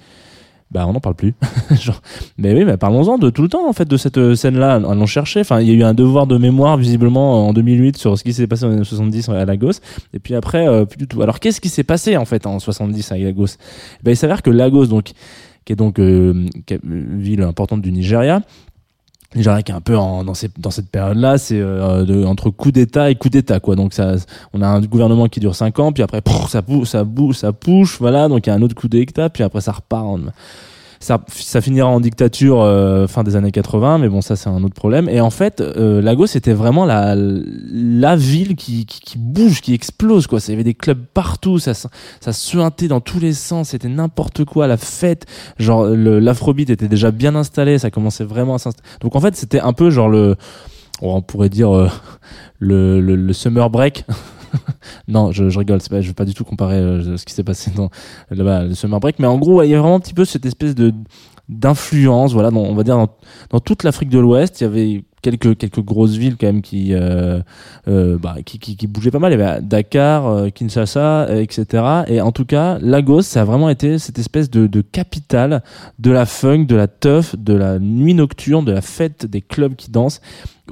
bah 0.72 0.86
on 0.86 0.94
n'en 0.94 1.00
parle 1.00 1.14
plus. 1.14 1.34
Genre, 1.70 2.00
mais 2.38 2.54
oui, 2.54 2.64
mais 2.64 2.76
parlons-en 2.76 3.18
de 3.18 3.28
tout 3.30 3.42
le 3.42 3.48
temps 3.48 3.68
en 3.68 3.72
fait 3.72 3.86
de 3.86 3.96
cette 3.96 4.18
euh, 4.18 4.34
scène-là. 4.34 4.76
Allons 4.76 5.06
chercher. 5.06 5.40
Enfin, 5.40 5.60
il 5.60 5.68
y 5.68 5.70
a 5.70 5.74
eu 5.74 5.82
un 5.82 5.94
devoir 5.94 6.26
de 6.26 6.38
mémoire 6.38 6.78
visiblement 6.78 7.46
en 7.48 7.52
2008 7.52 7.98
sur 7.98 8.18
ce 8.18 8.24
qui 8.24 8.32
s'est 8.32 8.46
passé 8.46 8.64
en 8.64 8.70
années 8.70 8.84
70 8.84 9.28
à 9.28 9.44
Lagos. 9.44 9.72
Et 10.14 10.18
puis 10.18 10.34
après, 10.34 10.66
euh, 10.66 10.86
plus 10.86 10.96
du 10.96 11.06
tout. 11.06 11.22
Alors 11.22 11.40
qu'est-ce 11.40 11.60
qui 11.60 11.68
s'est 11.68 11.84
passé 11.84 12.16
en 12.16 12.24
fait 12.24 12.46
en 12.46 12.58
70 12.58 13.12
à 13.12 13.18
Lagos? 13.18 13.58
Ben 14.02 14.12
il 14.12 14.16
s'avère 14.16 14.42
que 14.42 14.50
Lagos, 14.50 14.86
donc 14.86 15.12
qui 15.64 15.72
est 15.72 15.76
donc 15.76 15.98
euh, 15.98 16.48
une 16.82 17.20
ville 17.20 17.42
importante 17.42 17.82
du 17.82 17.92
Nigeria, 17.92 18.42
Nigeria 19.34 19.62
qui 19.62 19.72
est 19.72 19.74
un 19.74 19.80
peu 19.80 19.96
en, 19.96 20.24
dans, 20.24 20.34
ces, 20.34 20.50
dans 20.58 20.70
cette 20.70 20.90
période-là, 20.90 21.38
c'est 21.38 21.58
euh, 21.58 22.24
entre 22.24 22.50
coup 22.50 22.70
d'État 22.70 23.10
et 23.10 23.14
coup 23.14 23.28
d'État, 23.28 23.60
quoi. 23.60 23.76
Donc 23.76 23.92
ça, 23.92 24.14
on 24.52 24.62
a 24.62 24.66
un 24.66 24.80
gouvernement 24.80 25.28
qui 25.28 25.40
dure 25.40 25.54
cinq 25.54 25.78
ans, 25.78 25.92
puis 25.92 26.02
après, 26.02 26.20
prrr, 26.20 26.48
ça 26.48 26.62
pousse, 26.62 26.90
ça 26.90 27.04
bouge, 27.04 27.36
ça 27.36 27.52
push, 27.52 27.98
voilà. 27.98 28.28
Donc 28.28 28.46
il 28.46 28.50
y 28.50 28.52
a 28.52 28.56
un 28.56 28.62
autre 28.62 28.74
coup 28.74 28.88
d'État, 28.88 29.30
puis 29.30 29.42
après 29.42 29.60
ça 29.60 29.72
repart. 29.72 30.04
En, 30.04 30.18
ça, 31.02 31.20
ça 31.28 31.60
finira 31.60 31.88
en 31.88 31.98
dictature 31.98 32.60
euh, 32.60 33.08
fin 33.08 33.24
des 33.24 33.34
années 33.34 33.50
80, 33.50 33.98
mais 33.98 34.08
bon, 34.08 34.20
ça 34.20 34.36
c'est 34.36 34.48
un 34.48 34.62
autre 34.62 34.74
problème. 34.74 35.08
Et 35.08 35.20
en 35.20 35.30
fait, 35.30 35.60
euh, 35.60 36.00
Lagos 36.00 36.28
c'était 36.28 36.52
vraiment 36.52 36.84
la 36.84 37.16
la 37.16 38.14
ville 38.14 38.54
qui, 38.54 38.86
qui, 38.86 39.00
qui 39.00 39.18
bouge, 39.18 39.62
qui 39.62 39.74
explose, 39.74 40.28
quoi. 40.28 40.38
Il 40.46 40.50
y 40.50 40.54
avait 40.54 40.62
des 40.62 40.74
clubs 40.74 41.04
partout, 41.12 41.58
ça 41.58 41.74
ça 41.74 42.32
suintait 42.32 42.86
dans 42.86 43.00
tous 43.00 43.18
les 43.18 43.32
sens, 43.32 43.70
c'était 43.70 43.88
n'importe 43.88 44.44
quoi, 44.44 44.68
la 44.68 44.76
fête. 44.76 45.26
Genre 45.58 45.86
l'afrobeat 45.86 46.70
était 46.70 46.88
déjà 46.88 47.10
bien 47.10 47.34
installé, 47.34 47.78
ça 47.78 47.90
commençait 47.90 48.24
vraiment 48.24 48.54
à 48.54 48.58
s'installer. 48.58 48.88
Donc 49.00 49.16
en 49.16 49.20
fait, 49.20 49.34
c'était 49.34 49.60
un 49.60 49.72
peu 49.72 49.90
genre 49.90 50.08
le 50.08 50.36
on 51.00 51.20
pourrait 51.20 51.48
dire 51.48 51.76
euh, 51.76 51.88
le, 52.60 53.00
le, 53.00 53.16
le 53.16 53.32
summer 53.32 53.68
break. 53.70 54.04
non, 55.08 55.32
je, 55.32 55.48
je 55.48 55.58
rigole, 55.58 55.80
pas, 55.90 56.00
je 56.00 56.08
veux 56.08 56.14
pas 56.14 56.24
du 56.24 56.34
tout 56.34 56.44
comparer 56.44 56.76
euh, 56.76 57.16
ce 57.16 57.24
qui 57.24 57.34
s'est 57.34 57.44
passé 57.44 57.70
dans 57.74 57.90
là-bas, 58.30 58.64
le 58.64 58.74
summer 58.74 59.00
break, 59.00 59.18
mais 59.18 59.26
en 59.26 59.38
gros, 59.38 59.62
il 59.62 59.70
y 59.70 59.74
a 59.74 59.80
vraiment 59.80 59.96
un 59.96 60.00
petit 60.00 60.14
peu 60.14 60.24
cette 60.24 60.46
espèce 60.46 60.74
de 60.74 60.92
d'influence, 61.48 62.32
voilà, 62.32 62.50
dans- 62.50 62.60
on 62.60 62.74
va 62.74 62.82
dire 62.84 62.96
dans, 62.96 63.08
dans 63.50 63.60
toute 63.60 63.82
l'Afrique 63.82 64.08
de 64.08 64.18
l'Ouest, 64.18 64.60
il 64.60 64.64
y 64.64 64.66
avait 64.66 65.04
quelques 65.22 65.56
quelques 65.58 65.80
grosses 65.80 66.16
villes 66.16 66.36
quand 66.36 66.46
même 66.46 66.62
qui 66.62 66.94
euh, 66.94 67.40
euh, 67.88 68.16
bah, 68.16 68.36
qui, 68.46 68.58
qui, 68.58 68.76
qui 68.76 68.86
bougeaient 68.86 69.10
pas 69.10 69.18
mal. 69.18 69.32
Il 69.32 69.38
y 69.38 69.42
avait 69.42 69.60
Dakar, 69.60 70.26
euh, 70.26 70.48
Kinshasa, 70.50 71.26
euh, 71.28 71.40
etc. 71.42 71.84
Et 72.06 72.20
en 72.20 72.32
tout 72.32 72.44
cas, 72.44 72.78
Lagos, 72.80 73.22
ça 73.22 73.42
a 73.42 73.44
vraiment 73.44 73.68
été 73.68 73.98
cette 73.98 74.18
espèce 74.18 74.50
de, 74.50 74.66
de 74.66 74.80
capitale 74.80 75.62
de 75.98 76.10
la 76.10 76.26
funk, 76.26 76.64
de 76.64 76.76
la 76.76 76.86
teuf, 76.86 77.36
de 77.36 77.54
la 77.54 77.78
nuit 77.78 78.14
nocturne, 78.14 78.64
de 78.64 78.72
la 78.72 78.80
fête, 78.82 79.26
des 79.26 79.42
clubs 79.42 79.74
qui 79.74 79.90
dansent, 79.90 80.20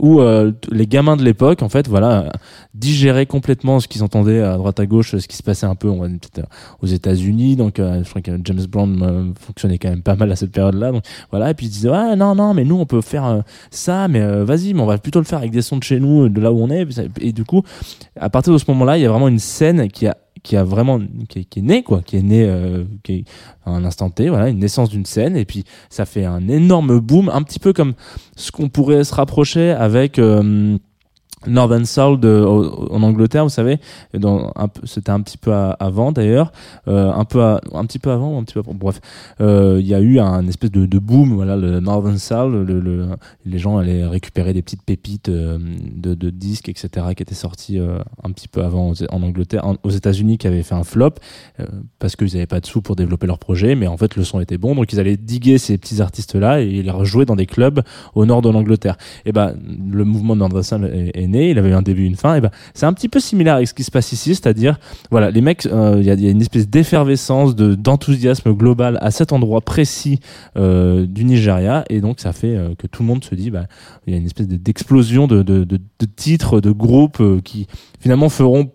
où 0.00 0.21
euh, 0.21 0.52
les 0.73 0.87
gamins 0.87 1.16
de 1.16 1.23
l'époque, 1.23 1.62
en 1.62 1.69
fait, 1.69 1.87
voilà, 1.87 2.23
euh, 2.23 2.30
digéraient 2.75 3.26
complètement 3.26 3.80
ce 3.80 3.87
qu'ils 3.87 4.02
entendaient 4.02 4.40
à 4.40 4.57
droite 4.57 4.80
à 4.80 4.87
gauche, 4.87 5.14
ce 5.16 5.26
qui 5.28 5.37
se 5.37 5.42
passait 5.42 5.66
un 5.66 5.75
peu, 5.75 5.88
on 5.88 6.00
va 6.00 6.07
euh, 6.07 6.42
aux 6.83 6.87
États-Unis. 6.87 7.57
Donc, 7.57 7.78
euh, 7.78 8.02
je 8.02 8.09
crois 8.09 8.23
que 8.23 8.33
James 8.45 8.64
Brown 8.69 9.02
euh, 9.02 9.25
fonctionnait 9.38 9.78
quand 9.78 9.90
même 9.90 10.02
pas 10.02 10.16
mal 10.16 10.33
à 10.33 10.37
cette 10.37 10.52
période-là. 10.52 10.92
Donc, 10.92 11.04
voilà. 11.30 11.50
Et 11.50 11.54
puis 11.54 11.66
ils 11.66 11.71
disaient, 11.71 11.90
ah 11.92 12.16
non, 12.16 12.35
non, 12.35 12.54
mais 12.54 12.64
nous, 12.64 12.76
on 12.76 12.87
peut 12.87 13.02
faire 13.02 13.26
euh, 13.26 13.40
ça, 13.71 14.09
mais 14.09 14.23
euh, 14.23 14.45
vas-y, 14.45 14.73
mais 14.73 14.80
on 14.80 14.87
va 14.87 14.99
plutôt 14.99 15.19
le 15.21 15.26
faire 15.26 15.38
avec 15.38 15.50
des 15.50 15.62
sons 15.62 15.76
de 15.76 15.85
chez 15.85 16.00
nous, 16.00 16.28
de 16.28 16.40
là 16.40 16.50
où 16.50 16.61
on 16.62 16.71
est. 16.71 16.87
Et 17.21 17.33
du 17.33 17.45
coup, 17.45 17.62
à 18.19 18.30
partir 18.30 18.52
de 18.54 18.59
ce 18.59 18.64
moment-là, 18.69 18.97
il 18.97 19.02
y 19.02 19.07
a 19.07 19.11
vraiment 19.11 19.28
une 19.28 19.38
scène 19.38 19.88
qui 19.88 20.07
a 20.07 20.16
qui 20.42 20.56
a 20.56 20.64
vraiment 20.64 21.00
qui 21.28 21.40
est, 21.40 21.62
née 21.62 21.82
quoi 21.82 22.02
qui 22.02 22.16
est 22.16 22.23
née 22.23 22.44
euh, 22.44 22.85
à 23.64 23.70
un 23.70 23.85
instant 23.85 24.11
T 24.11 24.28
voilà 24.28 24.49
une 24.49 24.59
naissance 24.59 24.88
d'une 24.88 25.06
scène 25.06 25.37
et 25.37 25.44
puis 25.44 25.64
ça 25.88 26.06
fait 26.06 26.25
un 26.25 26.49
énorme 26.49 26.99
boom 27.00 27.28
un 27.28 27.42
petit 27.42 27.59
peu 27.59 27.73
comme 27.73 27.94
ce 28.37 28.50
qu'on 28.50 28.68
pourrait 28.68 29.04
se 29.04 29.14
rapprocher 29.14 29.70
avec 29.70 30.18
euh, 30.18 30.78
Northern 31.47 31.85
Soul 31.87 32.20
de, 32.20 32.44
en 32.44 33.02
Angleterre, 33.02 33.44
vous 33.44 33.49
savez, 33.50 33.78
c'était 34.85 35.11
un 35.11 35.20
petit 35.20 35.38
peu 35.38 35.52
avant 35.52 36.12
d'ailleurs, 36.12 36.52
euh, 36.88 37.11
un 37.12 37.25
peu 37.25 37.42
à- 37.42 37.61
un 37.73 37.85
petit 37.87 37.99
peu 37.99 38.11
avant, 38.11 38.38
un 38.38 38.44
petit 38.44 38.54
peu 38.54 38.61
après, 38.61 38.75
bref, 38.75 39.00
euh, 39.40 39.78
il 39.80 39.87
y 39.87 39.94
a 39.94 40.00
eu 40.00 40.18
un 40.20 40.47
espèce 40.47 40.70
de, 40.70 40.87
de 40.87 40.99
boom, 40.99 41.32
voilà, 41.35 41.56
le 41.56 41.80
Northern 41.80 42.18
Soul, 42.18 42.64
le, 42.66 42.80
le- 42.80 43.06
les 43.47 43.59
gens 43.59 43.78
allaient 43.78 44.06
récupérer 44.06 44.52
des 44.52 44.62
petites 44.62 44.82
pépites 44.82 45.28
euh, 45.30 45.59
de, 45.94 46.14
de 46.14 46.30
disques, 46.30 46.68
etc., 46.68 47.06
qui 47.16 47.23
étaient 47.23 47.35
sortis 47.35 47.78
euh, 47.78 47.99
un 48.23 48.30
petit 48.32 48.49
peu 48.49 48.62
avant 48.62 48.92
en 49.11 49.23
Angleterre, 49.23 49.64
aux 49.82 49.90
États-Unis, 49.90 50.37
qui 50.38 50.47
avaient 50.47 50.62
fait 50.62 50.75
un 50.75 50.85
flop 50.85 51.11
parce 51.99 52.16
qu'ils 52.16 52.32
n'avaient 52.35 52.47
pas 52.47 52.61
de 52.61 52.66
sous 52.66 52.80
pour 52.82 52.97
développer 52.97 53.26
leur 53.26 53.38
projet, 53.38 53.75
mais 53.75 53.87
en 53.87 53.97
fait 53.97 54.16
le 54.16 54.25
son 54.25 54.40
était 54.40 54.59
bon, 54.59 54.75
donc 54.75 54.92
ils 54.92 55.00
allaient 55.00 55.16
diguer 55.16 55.59
ces 55.59 55.76
petits 55.78 56.00
artistes-là 56.00 56.61
et 56.61 56.82
les 56.82 56.90
rejouer 56.90 57.25
dans 57.25 57.37
des 57.37 57.47
clubs 57.47 57.80
au 58.14 58.25
nord 58.26 58.42
de 58.42 58.49
l'Angleterre. 58.50 58.97
Et 59.26 59.32
ben 59.32 59.54
le 59.90 60.04
mouvement 60.04 60.37
Northern 60.37 60.62
Soul 60.62 60.85
est, 60.87 61.11
est 61.23 61.26
il 61.51 61.59
avait 61.59 61.73
un 61.73 61.83
début, 61.83 62.05
une 62.05 62.17
fin. 62.17 62.35
Et 62.35 62.41
ben 62.41 62.51
c'est 62.75 62.87
un 62.87 62.93
petit 62.93 63.09
peu 63.09 63.21
similaire 63.21 63.57
avec 63.57 63.69
ce 63.69 63.75
qui 63.75 63.85
se 63.85 63.91
passe 63.91 64.13
ici, 64.13 64.35
c'est-à-dire 64.35 64.79
voilà, 65.11 65.31
les 65.31 65.41
mecs, 65.41 65.67
euh, 65.67 65.97
il 65.99 66.07
y, 66.07 66.11
a, 66.11 66.31
une 66.31 66.41
espèce 66.41 66.69
d'effervescence, 66.69 67.55
de 67.55 67.75
d'enthousiasme 67.75 68.53
global 68.53 68.99
à 69.01 69.11
cet 69.11 69.33
endroit 69.33 69.61
précis 69.61 70.21
euh, 70.57 71.07
du 71.07 71.25
Nigeria, 71.25 71.85
et 71.89 72.01
donc 72.01 72.21
ça 72.21 72.33
fait 72.33 72.57
euh, 72.57 72.75
que 72.77 72.87
tout 72.87 73.03
le 73.03 73.09
monde 73.09 73.25
se 73.25 73.35
dit, 73.35 73.51
bah, 73.51 73.67
il 74.07 74.13
y 74.13 74.17
a 74.17 74.19
une 74.19 74.27
espèce 74.27 74.49
de- 74.49 74.57
d'explosion 74.57 75.27
de, 75.27 75.43
de, 75.43 75.65
de, 75.65 75.79
titres, 76.17 76.61
de 76.61 76.71
groupes 76.71 77.23
qui 77.43 77.67
finalement 78.01 78.29
feront 78.29 78.71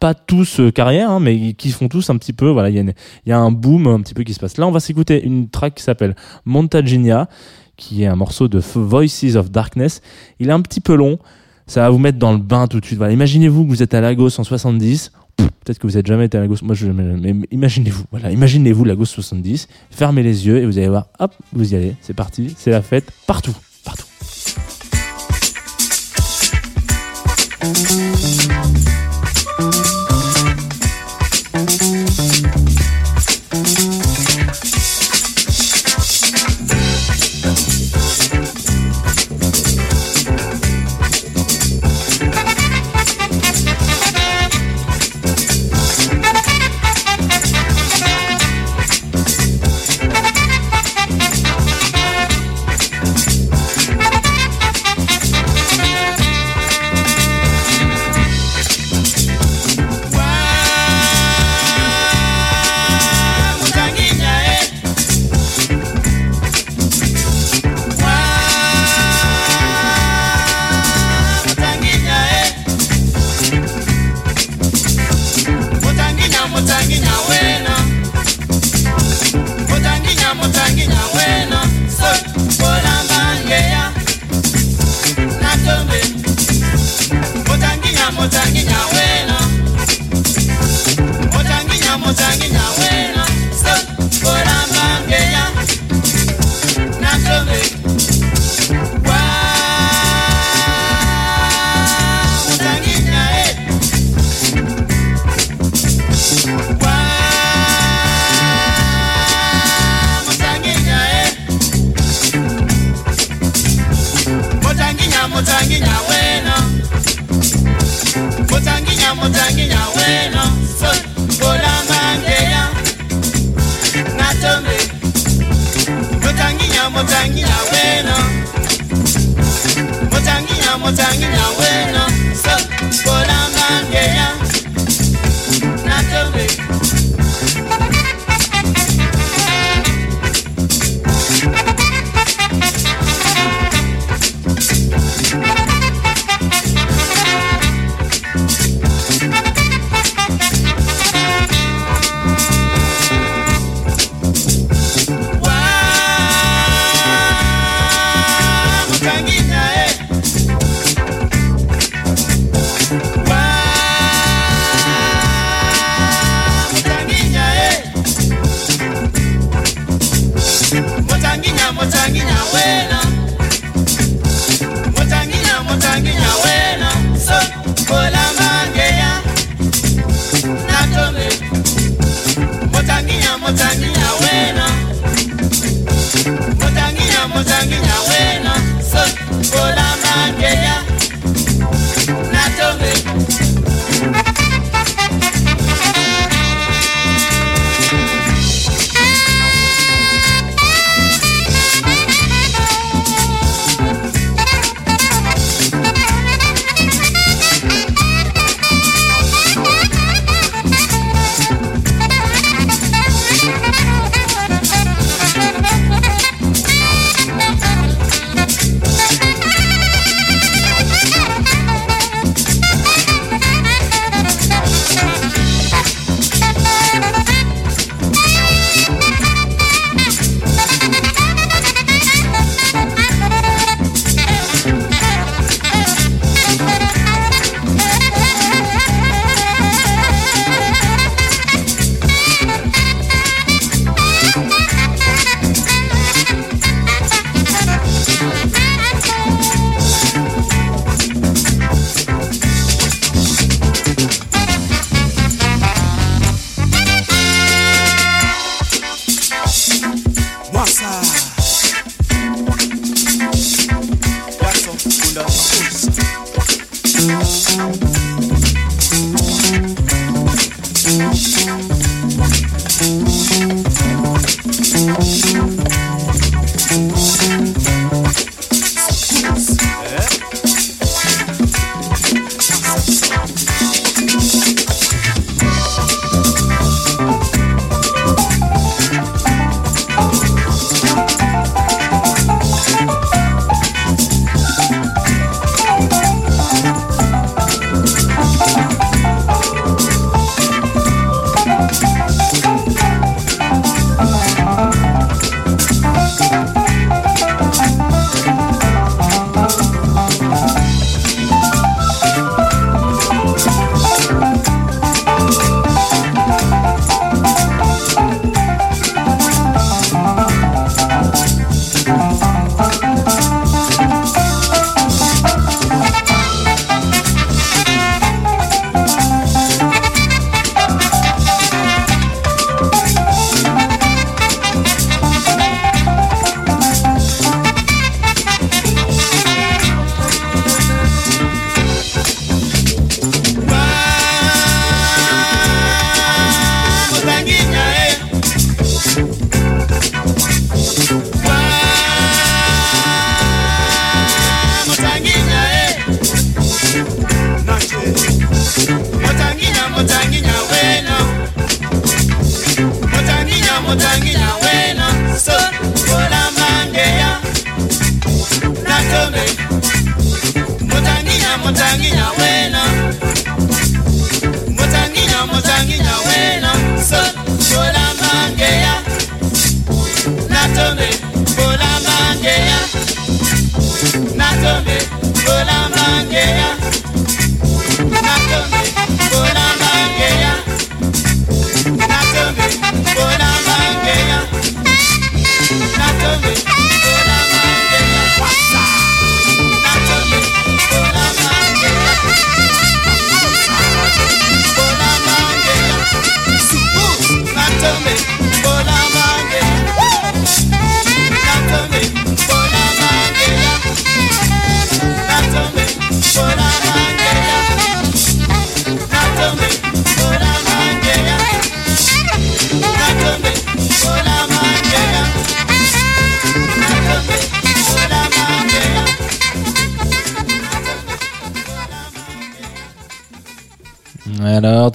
pas 0.00 0.14
tous 0.14 0.60
carrière, 0.74 1.10
hein, 1.10 1.20
mais 1.20 1.54
qui 1.54 1.70
font 1.70 1.88
tous 1.88 2.08
un 2.10 2.16
petit 2.16 2.32
peu. 2.32 2.48
Voilà, 2.48 2.70
il 2.70 2.76
y, 2.76 2.94
y 3.28 3.32
a 3.32 3.38
un 3.38 3.50
boom 3.50 3.86
un 3.88 4.00
petit 4.00 4.14
peu 4.14 4.22
qui 4.22 4.32
se 4.32 4.40
passe. 4.40 4.56
Là, 4.56 4.66
on 4.66 4.70
va 4.70 4.80
s'écouter 4.80 5.22
une 5.24 5.48
track 5.48 5.74
qui 5.74 5.82
s'appelle 5.82 6.14
Montaginia, 6.44 7.28
qui 7.76 8.02
est 8.02 8.06
un 8.06 8.16
morceau 8.16 8.48
de 8.48 8.60
Voices 8.74 9.36
of 9.36 9.50
Darkness. 9.50 10.02
Il 10.38 10.50
est 10.50 10.52
un 10.52 10.60
petit 10.60 10.80
peu 10.80 10.94
long. 10.94 11.18
Ça 11.68 11.82
va 11.82 11.90
vous 11.90 11.98
mettre 11.98 12.18
dans 12.18 12.32
le 12.32 12.38
bain 12.38 12.66
tout 12.66 12.80
de 12.80 12.84
suite. 12.86 12.98
Imaginez-vous 12.98 13.64
que 13.64 13.68
vous 13.68 13.82
êtes 13.82 13.92
à 13.92 14.00
Lagos 14.00 14.40
en 14.40 14.44
70. 14.44 15.12
Pff, 15.36 15.48
Peut-être 15.64 15.78
que 15.78 15.86
vous 15.86 15.98
êtes 15.98 16.06
jamais 16.06 16.24
été 16.24 16.38
à 16.38 16.40
Lagos. 16.40 16.56
Moi, 16.62 16.74
je 16.74 16.86
jamais. 16.86 17.04
Mais 17.34 17.46
imaginez-vous. 17.50 18.04
Voilà, 18.10 18.32
imaginez-vous 18.32 18.84
Lagos 18.84 19.04
70. 19.04 19.68
Fermez 19.90 20.22
les 20.22 20.46
yeux 20.46 20.56
et 20.58 20.66
vous 20.66 20.78
allez 20.78 20.88
voir. 20.88 21.08
Hop, 21.18 21.34
vous 21.52 21.72
y 21.72 21.76
allez. 21.76 21.94
C'est 22.00 22.14
parti. 22.14 22.54
C'est 22.56 22.70
la 22.70 22.80
fête 22.80 23.12
partout, 23.26 23.54
partout. 23.84 24.06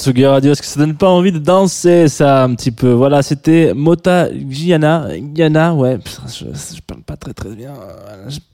Tsugi 0.03 0.25
Radio, 0.25 0.51
est-ce 0.51 0.61
que 0.61 0.67
ça 0.67 0.81
donne 0.81 0.95
pas 0.95 1.07
envie 1.07 1.31
de 1.31 1.39
danser, 1.39 2.09
ça, 2.09 2.43
un 2.43 2.55
petit 2.55 2.71
peu? 2.71 2.91
Voilà, 2.91 3.21
c'était 3.21 3.73
Mota 3.73 4.27
Giana, 4.49 5.07
Giana, 5.33 5.73
ouais, 5.73 5.97
je, 6.27 6.43
je 6.43 6.81
parle 6.85 7.03
pas 7.03 7.15
très 7.15 7.33
très 7.33 7.55
bien, 7.55 7.71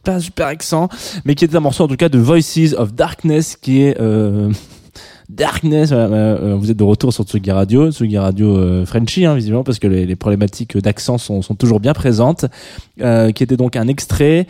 pas 0.04 0.14
un 0.14 0.20
super 0.20 0.46
accent, 0.46 0.90
mais 1.26 1.34
qui 1.34 1.46
est 1.46 1.56
un 1.56 1.60
morceau 1.60 1.86
en 1.86 1.88
tout 1.88 1.96
cas 1.96 2.08
de 2.08 2.20
Voices 2.20 2.76
of 2.78 2.94
Darkness, 2.94 3.56
qui 3.56 3.82
est 3.82 4.00
euh, 4.00 4.52
Darkness. 5.28 5.90
euh, 5.92 6.56
vous 6.56 6.70
êtes 6.70 6.78
de 6.78 6.84
retour 6.84 7.12
sur 7.12 7.24
Tsugi 7.24 7.50
Radio, 7.50 7.92
Tsugi 7.92 8.20
Radio 8.20 8.56
euh, 8.56 8.86
Frenchy, 8.86 9.26
hein, 9.26 9.34
visiblement, 9.34 9.64
parce 9.64 9.80
que 9.80 9.88
les, 9.88 10.16
problématiques 10.16 10.78
d'accent 10.78 11.18
sont, 11.18 11.42
sont 11.42 11.56
toujours 11.56 11.80
bien 11.80 11.94
présentes, 11.94 12.46
euh, 13.02 13.32
qui 13.32 13.42
était 13.42 13.58
donc 13.58 13.76
un 13.76 13.88
extrait 13.88 14.46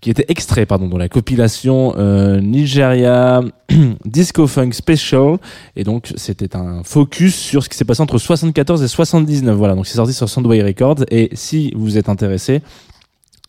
qui 0.00 0.10
était 0.10 0.24
extrait 0.28 0.66
pardon 0.66 0.88
dans 0.88 0.98
la 0.98 1.08
compilation 1.08 1.94
euh, 1.98 2.40
Nigeria 2.40 3.42
Disco 4.04 4.46
Funk 4.46 4.72
Special. 4.72 5.36
Et 5.76 5.84
donc 5.84 6.12
c'était 6.16 6.56
un 6.56 6.82
focus 6.84 7.34
sur 7.34 7.62
ce 7.62 7.68
qui 7.68 7.76
s'est 7.76 7.84
passé 7.84 8.02
entre 8.02 8.18
74 8.18 8.82
et 8.82 8.88
79 8.88 9.56
voilà 9.56 9.74
donc 9.74 9.86
c'est 9.86 9.96
sorti 9.96 10.12
sur 10.12 10.28
Soundway 10.28 10.62
Records. 10.62 11.04
Et 11.10 11.30
si 11.34 11.72
vous 11.76 11.98
êtes 11.98 12.08
intéressé 12.08 12.62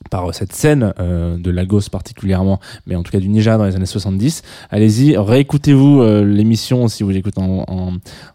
par 0.09 0.33
cette 0.33 0.53
scène 0.53 0.93
euh, 0.99 1.37
de 1.37 1.51
Lagos 1.51 1.89
particulièrement, 1.91 2.59
mais 2.87 2.95
en 2.95 3.03
tout 3.03 3.11
cas 3.11 3.19
du 3.19 3.29
Niger 3.29 3.57
dans 3.57 3.65
les 3.65 3.75
années 3.75 3.85
70. 3.85 4.41
Allez-y, 4.69 5.17
réécoutez-vous 5.17 6.01
euh, 6.01 6.25
l'émission 6.25 6.87
si 6.87 7.03
vous 7.03 7.09
l'écoutez 7.09 7.41
en, 7.41 7.65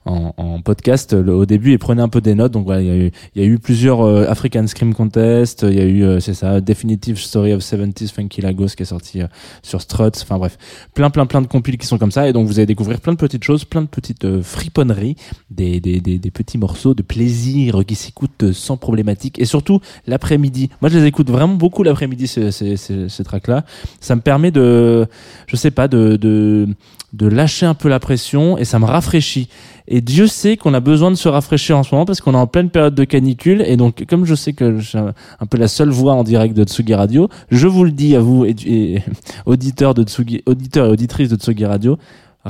en, 0.07 0.35
en, 0.37 0.61
podcast 0.62 1.12
au 1.12 1.46
début 1.46 1.72
et 1.72 1.79
prenez 1.79 2.02
un 2.02 2.09
peu 2.09 2.20
des 2.20 2.35
notes. 2.35 2.52
Donc 2.52 2.64
voilà, 2.64 2.83
il 2.83 2.88
y 2.88 2.90
a 2.90 2.96
eu, 2.96 3.11
y 3.35 3.40
a 3.40 3.44
eu 3.44 3.59
plusieurs 3.59 4.00
euh, 4.00 4.26
African 4.29 4.66
Scream 4.66 4.94
Contest, 4.94 5.66
il 5.68 5.76
y 5.76 5.81
a 5.81 5.85
eu, 5.85 6.05
euh, 6.05 6.20
c'est 6.20 6.35
ça, 6.35 6.61
Definitive 6.61 7.18
Story 7.18 7.52
of 7.52 7.62
70s 7.62 8.12
Funky 8.12 8.40
Lagos 8.40 8.68
qui 8.76 8.83
est 8.83 8.87
sorti 8.87 9.22
euh, 9.22 9.26
sur 9.62 9.81
Struts, 9.81 10.22
enfin 10.22 10.38
bref, 10.38 10.59
plein 10.94 11.11
plein 11.11 11.26
plein 11.26 11.42
de 11.42 11.46
compiles 11.46 11.79
qui 11.79 11.87
sont 11.87 11.98
comme 11.98 12.11
ça 12.11 12.29
et 12.29 12.33
donc 12.33 12.46
vous 12.46 12.59
allez 12.59 12.66
découvrir 12.66 13.00
plein 13.00 13.12
de 13.12 13.18
petites 13.18 13.44
choses, 13.44 13.64
plein 13.64 13.83
de 13.83 13.87
petites 13.87 14.24
euh, 14.24 14.42
friponneries, 14.42 15.16
des, 15.50 15.81
des, 15.81 16.00
des, 16.00 16.31
petits 16.31 16.59
morceaux 16.59 16.94
de 16.94 17.02
plaisir 17.02 17.83
qui 17.87 17.94
s'écoutent 17.94 18.42
euh, 18.42 18.52
sans 18.52 18.76
problématique 18.76 19.38
et 19.38 19.44
surtout 19.44 19.81
l'après-midi. 20.07 20.70
Moi, 20.81 20.90
je 20.90 20.98
les 20.98 21.07
écoute 21.07 21.31
vraiment 21.31 21.55
beaucoup 21.57 21.83
l'après-midi, 21.83 22.27
ces, 22.27 22.51
ces, 22.51 22.77
ces, 22.77 23.09
ces 23.09 23.25
tracks-là. 23.25 23.64
Ça 24.01 24.14
me 24.16 24.21
permet 24.21 24.51
de, 24.51 25.07
je 25.47 25.57
sais 25.57 25.71
pas, 25.71 25.88
de, 25.88 26.16
de, 26.16 27.27
lâcher 27.27 27.66
un 27.66 27.75
peu 27.75 27.88
la 27.88 27.99
pression 27.99 28.59
et 28.59 28.64
ça 28.64 28.79
me 28.79 28.85
rafraîchit. 28.85 29.49
Et 29.88 30.01
Dieu 30.01 30.27
sait 30.27 30.57
qu'on 30.57 30.75
a 30.75 30.81
besoin 30.81 31.11
de 31.11 31.16
se 31.16 31.29
rafraîchir 31.29 31.79
en 31.79 31.83
ce 31.83 31.95
moment 31.95 32.05
parce 32.05 32.21
qu'on 32.21 32.35
est 32.35 32.38
en 32.38 32.47
pleine 32.47 32.71
période 32.71 32.95
de 32.95 33.05
canicule. 33.05 33.62
Et 33.62 33.77
donc, 33.77 34.05
comme 34.09 34.25
je 34.25 34.35
sais 34.35 34.53
que 34.53 34.81
suis 34.81 34.99
un 34.99 35.47
peu 35.49 35.59
la 35.59 35.69
seule 35.69 35.90
voix 35.90 36.14
en 36.14 36.25
direct 36.25 36.57
de 36.57 36.64
Tsugi 36.64 36.95
Radio, 36.95 37.29
je 37.51 37.66
vous 37.66 37.85
le 37.85 37.92
dis 37.92 38.16
à 38.16 38.21
vous, 38.21 38.47
auditeurs 39.47 39.95
de 39.95 40.03
Tsugi, 40.03 40.42
auditeurs 40.47 40.87
et 40.87 40.90
auditrices 40.90 41.29
de 41.29 41.37
Tsugi 41.37 41.64
Radio, 41.64 41.99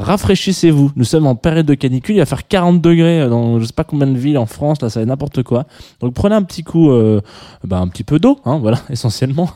rafraîchissez-vous. 0.02 0.92
Nous 0.96 1.04
sommes 1.04 1.26
en 1.26 1.34
période 1.34 1.66
de 1.66 1.74
canicule, 1.74 2.16
il 2.16 2.18
va 2.18 2.26
faire 2.26 2.46
40 2.46 2.80
degrés 2.80 3.28
dans 3.28 3.58
je 3.60 3.64
sais 3.64 3.72
pas 3.72 3.84
combien 3.84 4.06
de 4.06 4.16
villes 4.18 4.38
en 4.38 4.46
France, 4.46 4.80
là 4.82 4.90
ça 4.90 5.00
va 5.00 5.06
n'importe 5.06 5.42
quoi. 5.42 5.64
Donc 6.00 6.14
prenez 6.14 6.34
un 6.34 6.42
petit 6.42 6.62
coup, 6.62 6.90
euh, 6.90 7.20
bah, 7.64 7.78
un 7.78 7.88
petit 7.88 8.04
peu 8.04 8.18
d'eau, 8.18 8.38
hein, 8.44 8.58
voilà, 8.62 8.78
essentiellement. 8.90 9.50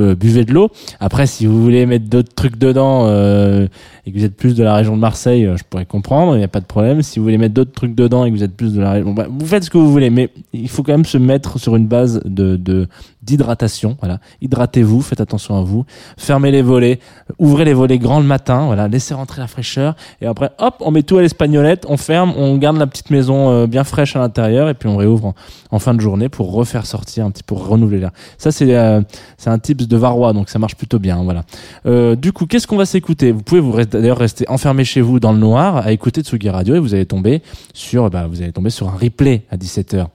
Euh, 0.00 0.14
buvez 0.14 0.44
de 0.44 0.52
l'eau. 0.52 0.70
Après, 1.00 1.26
si 1.26 1.46
vous 1.46 1.62
voulez 1.62 1.86
mettre 1.86 2.08
d'autres 2.08 2.34
trucs 2.34 2.58
dedans 2.58 3.06
euh, 3.06 3.66
et 4.06 4.12
que 4.12 4.18
vous 4.18 4.24
êtes 4.24 4.36
plus 4.36 4.54
de 4.54 4.62
la 4.62 4.74
région 4.74 4.94
de 4.96 5.00
Marseille, 5.00 5.46
euh, 5.46 5.56
je 5.56 5.64
pourrais 5.68 5.86
comprendre, 5.86 6.34
il 6.34 6.38
n'y 6.38 6.44
a 6.44 6.48
pas 6.48 6.60
de 6.60 6.66
problème. 6.66 7.02
Si 7.02 7.18
vous 7.18 7.24
voulez 7.24 7.38
mettre 7.38 7.54
d'autres 7.54 7.72
trucs 7.72 7.94
dedans 7.94 8.24
et 8.24 8.30
que 8.30 8.36
vous 8.36 8.44
êtes 8.44 8.56
plus 8.56 8.74
de 8.74 8.80
la 8.80 8.92
région, 8.92 9.12
bah, 9.14 9.26
vous 9.28 9.46
faites 9.46 9.64
ce 9.64 9.70
que 9.70 9.78
vous 9.78 9.90
voulez, 9.90 10.10
mais 10.10 10.30
il 10.52 10.68
faut 10.68 10.82
quand 10.82 10.92
même 10.92 11.04
se 11.04 11.18
mettre 11.18 11.58
sur 11.58 11.76
une 11.76 11.86
base 11.86 12.20
de 12.24 12.56
de- 12.56 12.86
d'hydratation. 13.26 13.96
Voilà, 14.00 14.20
hydratez-vous, 14.40 15.02
faites 15.02 15.20
attention 15.20 15.56
à 15.58 15.62
vous, 15.62 15.84
fermez 16.16 16.50
les 16.50 16.62
volets, 16.62 17.00
ouvrez 17.38 17.64
les 17.64 17.74
volets 17.74 17.98
grands 17.98 18.20
le 18.20 18.26
matin, 18.26 18.66
voilà, 18.66 18.88
laissez 18.88 19.12
rentrer 19.14 19.40
la 19.40 19.48
fraîcheur. 19.48 19.96
Et 20.20 20.26
après, 20.26 20.50
hop, 20.58 20.76
on 20.80 20.90
met 20.90 21.02
tout 21.02 21.18
à 21.18 21.22
l'espagnolette, 21.22 21.84
on 21.88 21.96
ferme, 21.96 22.32
on 22.36 22.56
garde 22.56 22.78
la 22.78 22.86
petite 22.86 23.10
maison 23.10 23.50
euh, 23.50 23.66
bien 23.66 23.84
fraîche 23.84 24.16
à 24.16 24.20
l'intérieur 24.20 24.68
et 24.68 24.74
puis 24.74 24.88
on 24.88 24.96
réouvre 24.96 25.34
en, 25.70 25.78
fin 25.78 25.94
de 25.94 26.00
journée 26.00 26.28
pour 26.28 26.52
refaire 26.52 26.86
sortir 26.86 27.26
un 27.26 27.30
petit 27.30 27.42
pour 27.42 27.66
renouveler 27.66 28.00
l'air. 28.00 28.12
Ça 28.38 28.50
c'est 28.50 28.74
euh, 28.74 29.02
c'est 29.36 29.50
un 29.50 29.58
tips 29.58 29.88
de 29.88 29.96
Varrois 29.96 30.32
donc 30.32 30.48
ça 30.48 30.58
marche 30.58 30.76
plutôt 30.76 30.98
bien. 30.98 31.22
Voilà. 31.22 31.42
Euh, 31.86 32.16
du 32.16 32.32
coup, 32.32 32.46
qu'est-ce 32.46 32.66
qu'on 32.66 32.76
va 32.76 32.86
s'écouter? 32.86 33.32
Vous 33.32 33.42
pouvez 33.42 33.60
vous 33.60 33.72
d'ailleurs 33.84 34.18
rester 34.18 34.48
enfermé 34.48 34.84
chez 34.84 35.00
vous 35.00 35.20
dans 35.20 35.32
le 35.32 35.38
noir 35.38 35.76
à 35.78 35.92
écouter 35.92 36.22
Tsugi 36.22 36.48
Radio 36.48 36.74
et 36.76 36.78
vous 36.78 36.94
allez 36.94 37.06
tomber 37.06 37.42
sur 37.74 38.08
bah, 38.10 38.26
vous 38.26 38.42
allez 38.42 38.52
tomber 38.52 38.70
sur 38.70 38.88
un 38.88 38.96
replay 38.96 39.42
à 39.50 39.56
17h. 39.56 40.06